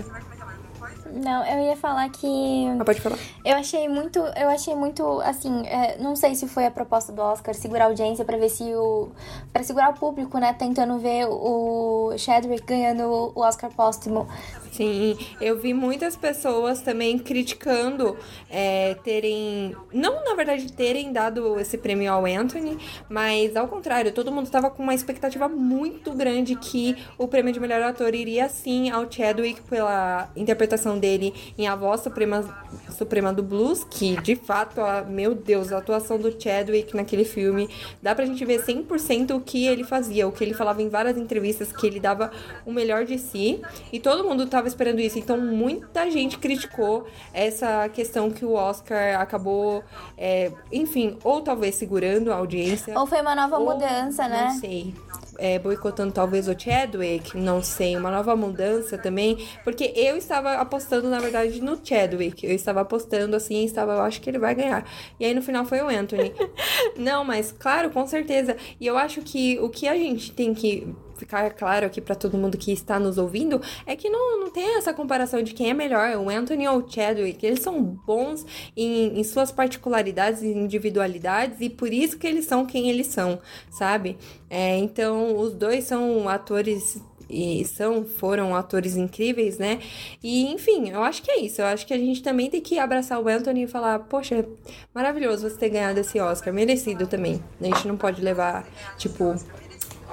Não, 1.22 1.44
eu 1.46 1.66
ia 1.66 1.76
falar 1.76 2.08
que. 2.08 2.66
Ah, 2.78 2.84
pode 2.84 3.00
falar. 3.00 3.18
Eu 3.44 3.56
achei 3.56 3.88
muito. 3.88 4.18
Eu 4.18 4.48
achei 4.48 4.74
muito, 4.74 5.20
assim, 5.20 5.66
é, 5.66 5.98
não 5.98 6.16
sei 6.16 6.34
se 6.34 6.48
foi 6.48 6.64
a 6.64 6.70
proposta 6.70 7.12
do 7.12 7.20
Oscar 7.20 7.54
segurar 7.54 7.84
a 7.84 7.88
audiência 7.88 8.24
para 8.24 8.36
ver 8.36 8.48
se 8.48 8.64
o. 8.74 9.10
para 9.52 9.62
segurar 9.62 9.90
o 9.90 9.94
público, 9.94 10.38
né? 10.38 10.54
Tentando 10.58 10.98
ver 10.98 11.26
o 11.28 12.14
Chadwick 12.16 12.64
ganhando 12.66 13.32
o 13.34 13.40
Oscar 13.40 13.70
póstumo. 13.70 14.26
Sim, 14.72 15.16
eu 15.40 15.58
vi 15.58 15.72
muitas 15.72 16.16
pessoas 16.16 16.82
também 16.82 17.18
criticando 17.18 18.16
é, 18.50 18.94
terem. 19.02 19.74
Não, 19.92 20.24
na 20.24 20.34
verdade, 20.34 20.70
terem 20.72 21.12
dado 21.12 21.58
esse 21.60 21.78
prêmio 21.78 22.12
ao 22.12 22.26
Anthony, 22.26 22.78
mas 23.08 23.56
ao 23.56 23.68
contrário, 23.68 24.12
todo 24.12 24.32
mundo 24.32 24.44
estava 24.44 24.70
com 24.70 24.82
uma 24.82 24.94
expectativa 24.94 25.48
muito 25.48 26.12
grande 26.12 26.56
que 26.56 26.96
o 27.16 27.26
prêmio 27.26 27.52
de 27.52 27.60
melhor 27.60 27.82
ator 27.82 28.14
iria 28.14 28.48
sim 28.48 28.90
ao 28.90 29.10
Chadwick 29.10 29.62
pela 29.62 30.30
interpretação 30.36 30.86
atuação 30.86 30.98
dele 31.06 31.32
em 31.56 31.68
A 31.68 31.76
Voz 31.76 32.00
Suprema, 32.00 32.44
Suprema 32.90 33.32
do 33.32 33.42
Blues, 33.42 33.84
que 33.84 34.20
de 34.20 34.34
fato, 34.34 34.80
a, 34.80 35.02
meu 35.02 35.34
Deus, 35.34 35.72
a 35.72 35.78
atuação 35.78 36.18
do 36.18 36.30
Chadwick 36.40 36.96
naquele 36.96 37.24
filme, 37.24 37.68
dá 38.02 38.14
pra 38.14 38.26
gente 38.26 38.44
ver 38.44 38.64
100% 38.64 39.36
o 39.36 39.40
que 39.40 39.66
ele 39.66 39.84
fazia, 39.84 40.26
o 40.26 40.32
que 40.32 40.42
ele 40.42 40.54
falava 40.54 40.82
em 40.82 40.88
várias 40.88 41.16
entrevistas, 41.16 41.72
que 41.72 41.86
ele 41.86 42.00
dava 42.00 42.32
o 42.64 42.72
melhor 42.72 43.04
de 43.04 43.18
si, 43.18 43.62
e 43.92 44.00
todo 44.00 44.24
mundo 44.24 44.46
tava 44.46 44.66
esperando 44.66 45.00
isso, 45.00 45.18
então 45.18 45.38
muita 45.38 46.10
gente 46.10 46.38
criticou 46.38 47.06
essa 47.32 47.88
questão 47.88 48.30
que 48.30 48.44
o 48.44 48.52
Oscar 48.52 49.20
acabou, 49.20 49.84
é, 50.18 50.50
enfim, 50.72 51.18
ou 51.22 51.40
talvez 51.40 51.76
segurando 51.76 52.32
a 52.32 52.36
audiência. 52.36 52.98
Ou 52.98 53.06
foi 53.06 53.20
uma 53.20 53.34
nova 53.34 53.58
ou, 53.58 53.72
mudança, 53.72 54.28
né? 54.28 54.50
Não 54.52 54.60
sei 54.60 54.94
é, 55.38 55.58
boicotando 55.58 56.12
talvez 56.12 56.48
o 56.48 56.58
Chadwick, 56.58 57.36
não 57.36 57.62
sei, 57.62 57.96
uma 57.96 58.10
nova 58.10 58.34
mudança 58.36 58.98
também, 58.98 59.46
porque 59.64 59.92
eu 59.96 60.16
estava 60.16 60.54
apostando, 60.54 61.08
na 61.08 61.18
verdade, 61.18 61.60
no 61.60 61.78
Chadwick. 61.82 62.46
Eu 62.46 62.54
estava 62.54 62.80
apostando 62.80 63.36
assim, 63.36 63.64
estava, 63.64 63.94
eu 63.94 64.02
acho 64.02 64.20
que 64.20 64.30
ele 64.30 64.38
vai 64.38 64.54
ganhar. 64.54 64.88
E 65.18 65.24
aí 65.24 65.34
no 65.34 65.42
final 65.42 65.64
foi 65.64 65.80
o 65.80 65.88
Anthony. 65.88 66.32
não, 66.96 67.24
mas 67.24 67.52
claro, 67.52 67.90
com 67.90 68.06
certeza. 68.06 68.56
E 68.80 68.86
eu 68.86 68.96
acho 68.96 69.22
que 69.22 69.58
o 69.60 69.68
que 69.68 69.88
a 69.88 69.94
gente 69.94 70.32
tem 70.32 70.54
que 70.54 70.94
ficar 71.16 71.50
claro 71.50 71.86
aqui 71.86 72.00
para 72.00 72.14
todo 72.14 72.38
mundo 72.38 72.56
que 72.56 72.72
está 72.72 72.98
nos 72.98 73.18
ouvindo 73.18 73.60
é 73.86 73.96
que 73.96 74.08
não, 74.08 74.40
não 74.40 74.50
tem 74.50 74.76
essa 74.76 74.92
comparação 74.92 75.42
de 75.42 75.54
quem 75.54 75.70
é 75.70 75.74
melhor, 75.74 76.16
o 76.16 76.28
Anthony 76.28 76.68
ou 76.68 76.78
o 76.78 76.90
Chadwick. 76.90 77.44
Eles 77.44 77.60
são 77.60 77.82
bons 77.82 78.44
em, 78.76 79.18
em 79.18 79.24
suas 79.24 79.50
particularidades 79.50 80.42
e 80.42 80.48
individualidades 80.48 81.60
e 81.60 81.68
por 81.68 81.92
isso 81.92 82.18
que 82.18 82.26
eles 82.26 82.46
são 82.46 82.66
quem 82.66 82.90
eles 82.90 83.08
são, 83.08 83.38
sabe? 83.70 84.16
É, 84.48 84.76
então, 84.76 85.36
os 85.36 85.52
dois 85.52 85.84
são 85.84 86.28
atores 86.28 87.00
e 87.28 87.64
são, 87.64 88.04
foram 88.04 88.54
atores 88.54 88.96
incríveis, 88.96 89.58
né? 89.58 89.80
E 90.22 90.46
enfim, 90.52 90.90
eu 90.90 91.02
acho 91.02 91.22
que 91.22 91.30
é 91.30 91.40
isso. 91.40 91.60
Eu 91.60 91.66
acho 91.66 91.86
que 91.86 91.92
a 91.92 91.98
gente 91.98 92.22
também 92.22 92.48
tem 92.48 92.60
que 92.60 92.78
abraçar 92.78 93.20
o 93.20 93.28
Anthony 93.28 93.64
e 93.64 93.66
falar, 93.66 93.98
poxa, 94.00 94.46
maravilhoso 94.94 95.48
você 95.48 95.56
ter 95.56 95.70
ganhado 95.70 95.98
esse 95.98 96.20
Oscar, 96.20 96.52
merecido 96.52 97.06
também. 97.06 97.42
A 97.60 97.64
gente 97.64 97.88
não 97.88 97.96
pode 97.96 98.22
levar, 98.22 98.66
tipo, 98.96 99.34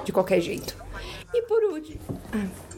de 0.04 0.12
qualquer 0.12 0.40
jeito. 0.40 0.83
E 1.34 1.42
por 1.42 1.62
último. 1.64 2.00
Ah. 2.32 2.74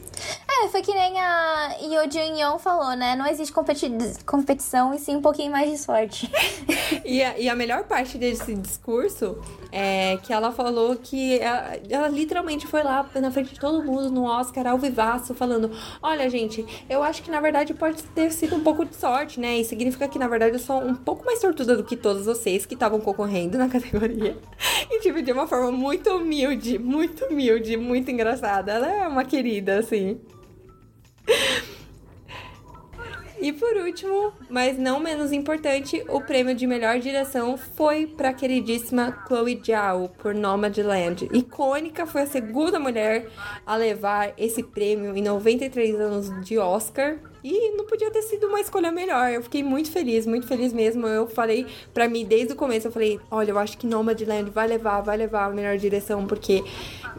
É, 0.49 0.67
foi 0.69 0.81
que 0.81 0.91
nem 0.91 1.19
a 1.19 1.75
Yo 1.81 2.11
Jun 2.11 2.35
Young 2.35 2.59
falou, 2.59 2.95
né? 2.95 3.15
Não 3.15 3.27
existe 3.27 3.53
competi 3.53 3.91
competição 4.25 4.93
e 4.93 4.97
sim 4.97 5.17
um 5.17 5.21
pouquinho 5.21 5.51
mais 5.51 5.69
de 5.69 5.77
sorte. 5.77 6.31
e, 7.05 7.23
a, 7.23 7.37
e 7.37 7.47
a 7.47 7.55
melhor 7.55 7.83
parte 7.83 8.17
desse 8.17 8.55
discurso 8.55 9.39
é 9.71 10.17
que 10.23 10.31
ela 10.31 10.51
falou 10.51 10.95
que 10.95 11.39
ela, 11.39 11.77
ela, 11.89 12.07
literalmente 12.07 12.67
foi 12.67 12.83
lá 12.83 13.07
na 13.15 13.31
frente 13.31 13.53
de 13.53 13.59
todo 13.59 13.83
mundo 13.83 14.09
no 14.09 14.23
Oscar 14.23 14.67
ao 14.67 14.77
vivaço 14.77 15.33
falando: 15.33 15.71
Olha, 16.01 16.29
gente, 16.29 16.65
eu 16.89 17.03
acho 17.03 17.21
que 17.23 17.31
na 17.31 17.39
verdade 17.39 17.73
pode 17.73 18.03
ter 18.03 18.31
sido 18.31 18.55
um 18.55 18.61
pouco 18.63 18.85
de 18.85 18.95
sorte, 18.95 19.39
né? 19.39 19.57
E 19.57 19.65
significa 19.65 20.07
que 20.07 20.19
na 20.19 20.27
verdade 20.27 20.55
eu 20.55 20.59
sou 20.59 20.81
um 20.81 20.95
pouco 20.95 21.25
mais 21.25 21.39
sortuda 21.39 21.75
do 21.75 21.83
que 21.83 21.95
todos 21.95 22.25
vocês 22.25 22.65
que 22.65 22.73
estavam 22.73 22.99
concorrendo 22.99 23.57
na 23.57 23.67
categoria. 23.69 24.37
E 24.89 24.99
tipo, 24.99 25.21
de 25.21 25.31
uma 25.31 25.47
forma 25.47 25.71
muito 25.71 26.09
humilde, 26.09 26.79
muito 26.79 27.25
humilde, 27.25 27.77
muito 27.77 28.09
engraçada. 28.09 28.73
Ela 28.73 28.87
é 28.87 29.07
uma 29.07 29.25
querida, 29.25 29.79
assim. 29.79 30.19
E 33.39 33.53
por 33.53 33.77
último, 33.77 34.33
mas 34.49 34.77
não 34.77 34.99
menos 34.99 35.31
importante, 35.31 36.03
o 36.09 36.19
prêmio 36.19 36.55
de 36.55 36.65
melhor 36.65 36.99
direção 36.99 37.55
foi 37.55 38.07
para 38.07 38.29
a 38.29 38.33
queridíssima 38.33 39.23
Chloe 39.27 39.61
Zhao 39.63 40.09
por 40.17 40.33
Nomadland. 40.33 41.29
Icônica, 41.31 42.07
foi 42.07 42.23
a 42.23 42.27
segunda 42.27 42.79
mulher 42.79 43.29
a 43.65 43.75
levar 43.75 44.33
esse 44.37 44.63
prêmio 44.63 45.15
em 45.15 45.21
93 45.21 45.95
anos 45.95 46.45
de 46.45 46.57
Oscar. 46.57 47.19
E 47.43 47.71
não 47.77 47.85
podia 47.85 48.11
ter 48.11 48.23
sido 48.23 48.47
uma 48.47 48.59
escolha 48.59 48.91
melhor. 48.91 49.31
Eu 49.31 49.41
fiquei 49.41 49.63
muito 49.63 49.91
feliz, 49.91 50.25
muito 50.25 50.47
feliz 50.47 50.73
mesmo. 50.73 51.07
Eu 51.07 51.27
falei 51.27 51.65
para 51.93 52.09
mim 52.09 52.25
desde 52.25 52.53
o 52.53 52.55
começo, 52.55 52.87
eu 52.87 52.91
falei, 52.91 53.19
olha, 53.29 53.51
eu 53.51 53.59
acho 53.59 53.77
que 53.77 53.87
Nomadland 53.87 54.49
vai 54.49 54.67
levar, 54.67 55.01
vai 55.01 55.15
levar 55.15 55.45
a 55.45 55.49
melhor 55.49 55.77
direção, 55.77 56.25
porque 56.25 56.63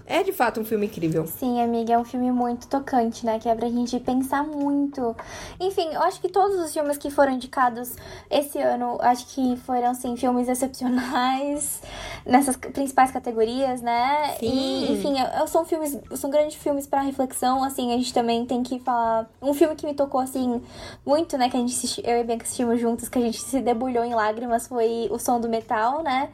é 0.07 0.23
de 0.23 0.33
fato 0.33 0.61
um 0.61 0.65
filme 0.65 0.87
incrível. 0.87 1.27
Sim, 1.27 1.61
amiga, 1.61 1.95
é 1.95 1.99
um 1.99 2.05
filme 2.05 2.31
muito 2.31 2.67
tocante, 2.69 3.25
né? 3.25 3.39
Que 3.39 3.49
é 3.49 3.55
pra 3.55 3.69
gente 3.69 3.99
pensar 4.01 4.43
muito. 4.45 5.17
Enfim, 5.61 5.89
eu 5.93 6.03
acho 6.03 6.21
que 6.21 6.29
todos 6.29 6.59
os 6.59 6.73
filmes 6.73 6.97
que 6.97 7.11
foram 7.11 7.33
indicados 7.33 7.95
esse 8.31 8.59
ano, 8.59 8.99
acho 9.01 9.27
que 9.27 9.57
foram, 9.59 9.91
assim, 9.91 10.17
filmes 10.17 10.49
excepcionais 10.49 11.83
nessas 12.27 12.57
principais 12.57 13.11
categorias, 13.11 13.81
né? 13.81 14.37
Sim. 14.39 14.47
E, 14.47 14.93
enfim, 14.93 15.15
são 15.47 15.65
filmes, 15.65 15.99
são 16.15 16.31
grandes 16.31 16.57
filmes 16.57 16.87
para 16.87 17.01
reflexão, 17.01 17.63
assim, 17.65 17.93
a 17.93 17.97
gente 17.97 18.13
também 18.13 18.45
tem 18.47 18.63
que 18.63 18.79
falar. 18.81 19.29
Um 19.41 19.55
filme 19.55 19.75
que 19.75 19.87
me 19.87 19.95
tocou, 19.95 20.21
assim, 20.21 20.63
muito, 21.05 21.37
né? 21.39 21.49
Que 21.49 21.57
a 21.57 21.61
gente 21.61 21.75
assistiu, 21.75 22.05
eu 22.05 22.19
e 22.19 22.21
a 22.21 22.25
Bianca 22.25 22.45
assistimos 22.45 22.81
juntos, 22.81 23.09
que 23.09 23.19
a 23.19 23.23
gente 23.23 23.41
se 23.41 23.61
debulhou 23.61 24.05
em 24.05 24.15
lágrimas, 24.15 24.67
foi 24.67 25.09
O 25.11 25.19
Som 25.19 25.41
do 25.41 25.49
Metal, 25.49 26.03
né? 26.03 26.31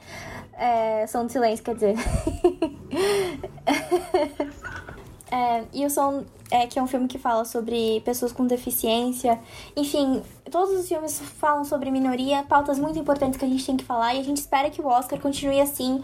É, 0.57 1.07
som 1.07 1.27
do 1.27 1.33
Silêncio, 1.33 1.65
quer 1.65 1.75
dizer. 1.75 1.97
é, 5.31 5.65
e 5.73 5.85
o 5.85 5.91
Som, 5.91 6.25
é, 6.51 6.67
que 6.67 6.79
é 6.79 6.83
um 6.83 6.87
filme 6.87 7.09
que 7.09 7.19
fala 7.19 7.45
sobre 7.45 8.01
pessoas 8.05 8.33
com 8.33 8.47
deficiência. 8.47 9.39
Enfim, 9.77 10.23
todos 10.51 10.79
os 10.79 10.89
filmes 10.89 11.21
falam 11.21 11.65
sobre 11.65 11.91
minoria, 11.91 12.43
pautas 12.45 12.79
muito 12.79 12.99
importantes 12.99 13.39
que 13.39 13.45
a 13.45 13.49
gente 13.49 13.65
tem 13.65 13.77
que 13.77 13.85
falar. 13.85 14.15
E 14.15 14.21
a 14.21 14.25
gente 14.25 14.39
espera 14.39 14.71
que 14.71 14.81
o 14.81 14.87
Oscar 14.87 15.21
continue 15.21 15.61
assim 15.61 16.03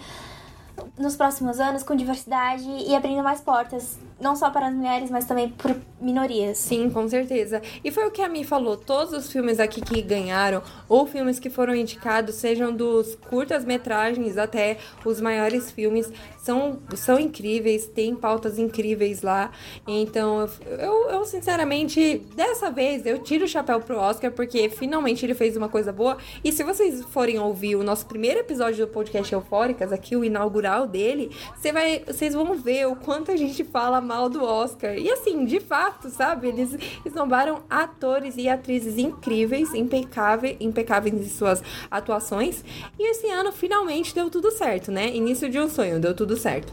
nos 0.98 1.16
próximos 1.16 1.60
anos 1.60 1.82
com 1.82 1.94
diversidade 1.94 2.68
e 2.68 2.94
abrindo 2.94 3.22
mais 3.22 3.40
portas 3.40 3.98
não 4.20 4.36
só 4.36 4.50
para 4.50 4.68
as 4.68 4.74
mulheres, 4.74 5.10
mas 5.10 5.24
também 5.24 5.48
por 5.48 5.74
minorias. 6.00 6.58
Sim, 6.58 6.90
com 6.90 7.08
certeza. 7.08 7.60
E 7.84 7.90
foi 7.90 8.06
o 8.06 8.10
que 8.10 8.22
a 8.22 8.28
Mi 8.28 8.44
falou: 8.44 8.76
todos 8.76 9.12
os 9.12 9.30
filmes 9.30 9.60
aqui 9.60 9.80
que 9.80 10.00
ganharam, 10.02 10.62
ou 10.88 11.06
filmes 11.06 11.38
que 11.38 11.50
foram 11.50 11.74
indicados, 11.74 12.36
sejam 12.36 12.72
dos 12.72 13.14
curtas-metragens 13.14 14.36
até 14.36 14.78
os 15.04 15.20
maiores 15.20 15.70
filmes, 15.70 16.10
são, 16.38 16.78
são 16.94 17.18
incríveis, 17.18 17.86
tem 17.86 18.14
pautas 18.14 18.58
incríveis 18.58 19.22
lá. 19.22 19.50
Então, 19.86 20.48
eu, 20.78 21.10
eu 21.10 21.24
sinceramente, 21.24 22.22
dessa 22.34 22.70
vez, 22.70 23.04
eu 23.06 23.18
tiro 23.18 23.44
o 23.44 23.48
chapéu 23.48 23.80
pro 23.80 23.98
Oscar, 23.98 24.30
porque 24.32 24.68
finalmente 24.68 25.24
ele 25.24 25.34
fez 25.34 25.56
uma 25.56 25.68
coisa 25.68 25.92
boa. 25.92 26.16
E 26.42 26.52
se 26.52 26.62
vocês 26.62 27.04
forem 27.06 27.38
ouvir 27.38 27.76
o 27.76 27.82
nosso 27.82 28.06
primeiro 28.06 28.40
episódio 28.40 28.86
do 28.86 28.92
podcast 28.92 29.32
Eufóricas, 29.32 29.92
aqui 29.92 30.16
o 30.16 30.24
inaugural 30.24 30.86
dele, 30.86 31.30
você 31.56 31.72
vai, 31.72 32.02
vocês 32.06 32.34
vão 32.34 32.54
ver 32.54 32.86
o 32.86 32.96
quanto 32.96 33.30
a 33.30 33.36
gente 33.36 33.64
fala 33.64 34.00
mal 34.10 34.28
do 34.28 34.42
Oscar. 34.42 34.98
E 34.98 35.08
assim, 35.08 35.44
de 35.44 35.60
fato, 35.60 36.10
sabe? 36.10 36.48
Eles 36.48 36.76
esnobaram 37.06 37.62
atores 37.70 38.34
e 38.36 38.48
atrizes 38.48 38.98
incríveis, 38.98 39.72
impecáveis, 39.72 40.56
impecáveis 40.58 41.14
em 41.14 41.28
suas 41.28 41.62
atuações. 41.88 42.64
E 42.98 43.08
esse 43.08 43.28
ano 43.28 43.52
finalmente 43.52 44.12
deu 44.12 44.28
tudo 44.28 44.50
certo, 44.50 44.90
né? 44.90 45.14
Início 45.14 45.48
de 45.48 45.60
um 45.60 45.70
sonho, 45.70 46.00
deu 46.00 46.12
tudo 46.12 46.36
certo. 46.36 46.72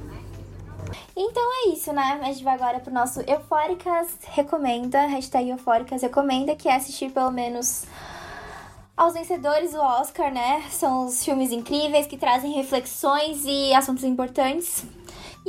Então 1.15 1.43
é 1.43 1.69
isso, 1.69 1.93
né? 1.93 2.19
A 2.23 2.26
gente 2.26 2.43
vai 2.43 2.56
agora 2.56 2.80
pro 2.80 2.91
nosso 2.91 3.21
Eufóricas 3.21 4.08
Recomenda, 4.30 5.06
hashtag 5.06 5.50
Eufóricas 5.50 6.02
Recomenda, 6.02 6.56
que 6.56 6.67
é 6.67 6.76
assistir 6.76 7.12
pelo 7.12 7.30
menos 7.30 7.86
aos 8.95 9.13
vencedores 9.13 9.73
do 9.73 9.80
Oscar, 9.80 10.34
né? 10.34 10.63
São 10.71 11.06
os 11.06 11.23
filmes 11.23 11.52
incríveis 11.52 12.08
que 12.08 12.17
trazem 12.17 12.54
reflexões 12.54 13.43
e 13.45 13.71
assuntos 13.76 14.04
importantes. 14.04 14.86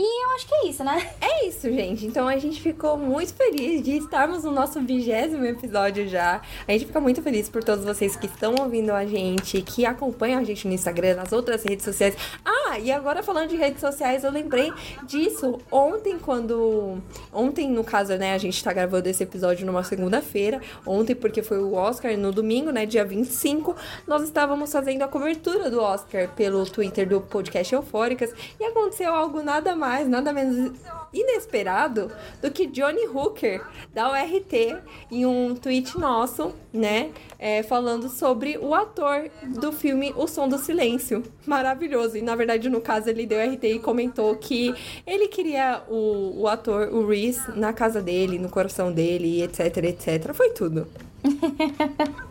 E 0.01 0.25
eu 0.25 0.31
acho 0.37 0.47
que 0.47 0.55
é 0.55 0.69
isso, 0.69 0.85
né? 0.85 1.11
É 1.21 1.47
isso, 1.47 1.71
gente. 1.73 2.07
Então 2.07 2.29
a 2.29 2.37
gente 2.37 2.61
ficou 2.61 2.97
muito 2.97 3.35
feliz 3.35 3.83
de 3.83 3.97
estarmos 3.97 4.45
no 4.45 4.53
nosso 4.53 4.81
vigésimo 4.81 5.45
episódio 5.45 6.09
já. 6.09 6.41
A 6.67 6.73
gente 6.73 6.87
fica 6.87 7.01
muito 7.01 7.21
feliz 7.21 7.49
por 7.49 7.65
todos 7.65 7.85
vocês 7.85 8.15
que 8.15 8.27
estão 8.27 8.55
ouvindo 8.61 8.93
a 8.93 9.05
gente, 9.05 9.61
que 9.63 9.85
acompanham 9.85 10.41
a 10.41 10.45
gente 10.45 10.69
no 10.69 10.75
Instagram, 10.75 11.17
nas 11.17 11.33
outras 11.33 11.65
redes 11.65 11.85
sociais. 11.85 12.17
Ah, 12.45 12.79
e 12.79 12.93
agora 12.93 13.23
falando 13.23 13.49
de 13.49 13.57
redes 13.57 13.81
sociais, 13.81 14.23
eu 14.23 14.31
lembrei 14.31 14.73
disso 15.03 15.59
ontem, 15.71 16.17
quando. 16.19 16.99
Ontem, 17.33 17.69
no 17.69 17.83
caso, 17.83 18.17
né, 18.17 18.35
a 18.35 18.39
gente 18.39 18.63
tá 18.63 18.73
gravando 18.73 19.09
esse 19.09 19.25
episódio 19.25 19.67
numa 19.67 19.83
segunda-feira. 19.83 20.61
Ontem, 20.87 21.15
porque 21.15 21.43
foi 21.43 21.59
o 21.59 21.75
Oscar, 21.75 22.17
no 22.17 22.31
domingo, 22.31 22.71
né, 22.71 22.87
dia 22.87 23.05
25, 23.05 23.75
nós 24.07 24.23
estávamos 24.23 24.71
fazendo 24.71 25.03
a 25.03 25.09
cobertura 25.09 25.69
do 25.71 25.81
Oscar 25.81 26.29
pelo 26.37 26.65
Twitter 26.67 27.09
do 27.09 27.21
podcast 27.21 27.75
Eufóricas 27.75 28.33
e 28.61 28.65
aconteceu 28.65 29.13
algo 29.13 29.43
nada 29.43 29.75
mais 29.75 29.88
mais, 29.89 30.07
nada 30.07 30.35
menos 30.35 30.73
inesperado 31.15 32.13
do 32.43 32.51
que 32.51 32.67
Johnny 32.67 33.07
Hooker 33.07 33.65
da 33.95 34.13
URT 34.13 34.77
em 35.11 35.25
um 35.25 35.55
tweet 35.55 35.99
nosso, 35.99 36.55
né? 36.71 37.11
É, 37.39 37.63
falando 37.63 38.11
sobre 38.11 38.59
o 38.59 38.75
ator 38.75 39.31
do 39.43 39.73
filme 39.73 40.13
O 40.15 40.27
Som 40.27 40.47
do 40.47 40.59
Silêncio. 40.59 41.23
Maravilhoso. 41.47 42.19
E 42.19 42.23
na 42.23 42.37
verdade, 42.37 42.69
no 42.69 42.83
caso, 42.83 43.09
ele 43.09 43.25
deu 43.25 43.41
RT 43.41 43.65
e 43.65 43.79
comentou 43.79 44.37
que 44.37 44.75
ele 45.07 45.29
queria 45.29 45.83
o, 45.89 46.43
o 46.43 46.49
ator, 46.49 46.89
o 46.93 47.07
Reese, 47.07 47.41
na 47.57 47.73
casa 47.73 48.03
dele, 48.03 48.39
no 48.39 48.51
coração 48.51 48.93
dele, 48.93 49.43
etc, 49.43 49.79
etc. 49.85 50.35
Foi 50.35 50.51
tudo. 50.51 50.87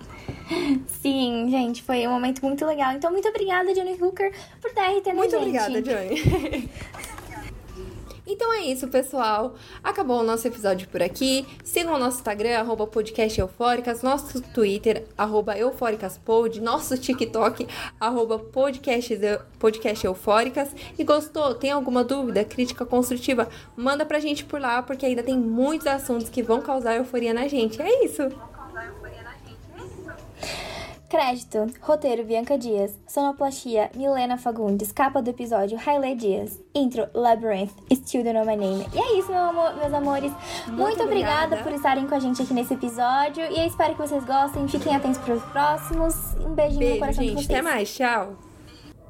Sim, 1.02 1.48
gente, 1.50 1.82
foi 1.82 2.08
um 2.08 2.12
momento 2.12 2.46
muito 2.46 2.66
legal. 2.66 2.94
Então, 2.94 3.12
muito 3.12 3.28
obrigada, 3.28 3.74
Johnny 3.74 3.98
Hooker, 4.00 4.32
por 4.62 4.72
dar 4.74 4.92
RT 4.92 5.08
na 5.08 5.14
muito 5.16 5.32
gente. 5.32 5.60
Muito 5.60 5.66
obrigada, 5.66 5.82
Johnny. 5.82 6.70
Então 8.30 8.54
é 8.54 8.60
isso, 8.66 8.90
pessoal. 8.90 9.56
Acabou 9.82 10.20
o 10.20 10.24
nosso 10.24 10.46
episódio 10.46 10.86
por 10.90 11.02
aqui. 11.02 11.48
Sigam 11.64 11.96
o 11.96 11.98
nosso 11.98 12.18
Instagram, 12.18 12.60
arroba 12.60 12.86
podcast 12.86 13.40
eufóricas, 13.40 14.02
nosso 14.02 14.42
Twitter, 14.42 15.06
arroba 15.18 15.58
eufóricaspod, 15.58 16.60
nosso 16.60 16.98
TikTok, 16.98 17.66
arroba 17.98 18.38
podcast, 18.38 19.18
podcast 19.58 20.06
eufóricas. 20.06 20.76
E 21.00 21.06
gostou? 21.06 21.56
Tem 21.56 21.72
alguma 21.72 22.04
dúvida, 22.04 22.44
crítica 22.44 22.86
construtiva? 22.86 23.48
Manda 23.78 24.06
pra 24.06 24.20
gente 24.20 24.44
por 24.44 24.60
lá, 24.60 24.84
porque 24.84 25.06
ainda 25.06 25.24
tem 25.24 25.38
muitos 25.38 25.88
assuntos 25.88 26.28
que 26.28 26.44
vão 26.44 26.62
causar 26.62 26.98
euforia 26.98 27.34
na 27.34 27.48
gente. 27.48 27.82
É 27.82 28.04
isso! 28.04 28.57
Crédito: 31.10 31.68
Roteiro 31.82 32.24
Bianca 32.24 32.58
Dias. 32.58 33.00
Sonoplastia: 33.08 33.90
Milena 33.96 34.38
Fagundes. 34.38 34.92
Capa 34.92 35.22
do 35.22 35.30
episódio: 35.30 35.80
Hailey 35.86 36.16
Dias. 36.16 36.60
Intro: 36.76 37.08
Labyrinth. 37.14 37.72
Still 37.94 38.24
don't 38.24 38.34
know 38.38 38.46
my 38.46 38.56
name. 38.56 38.86
E 38.94 38.98
é 39.00 39.18
isso, 39.20 39.32
meu 39.32 39.42
amor, 39.42 39.76
meus 39.76 39.94
amores. 39.94 40.32
Muito, 40.68 40.82
Muito 40.82 41.04
obrigada. 41.04 41.46
obrigada 41.46 41.64
por 41.64 41.72
estarem 41.74 42.08
com 42.08 42.16
a 42.16 42.20
gente 42.20 42.42
aqui 42.42 42.54
nesse 42.54 42.74
episódio. 42.74 43.44
E 43.52 43.60
eu 43.60 43.66
espero 43.68 43.94
que 43.96 44.02
vocês 44.02 44.24
gostem. 44.26 44.68
Fiquem 44.68 44.96
atentos 44.96 45.20
para 45.20 45.34
os 45.36 45.44
próximos. 45.44 46.16
Um 46.46 46.54
beijinho 46.54 46.80
Beijo, 46.80 46.94
no 46.96 47.00
coração 47.00 47.24
gente. 47.24 47.36
de 47.38 47.44
vocês. 47.46 47.60
Até 47.60 47.62
mais. 47.62 47.96
Tchau. 47.96 48.47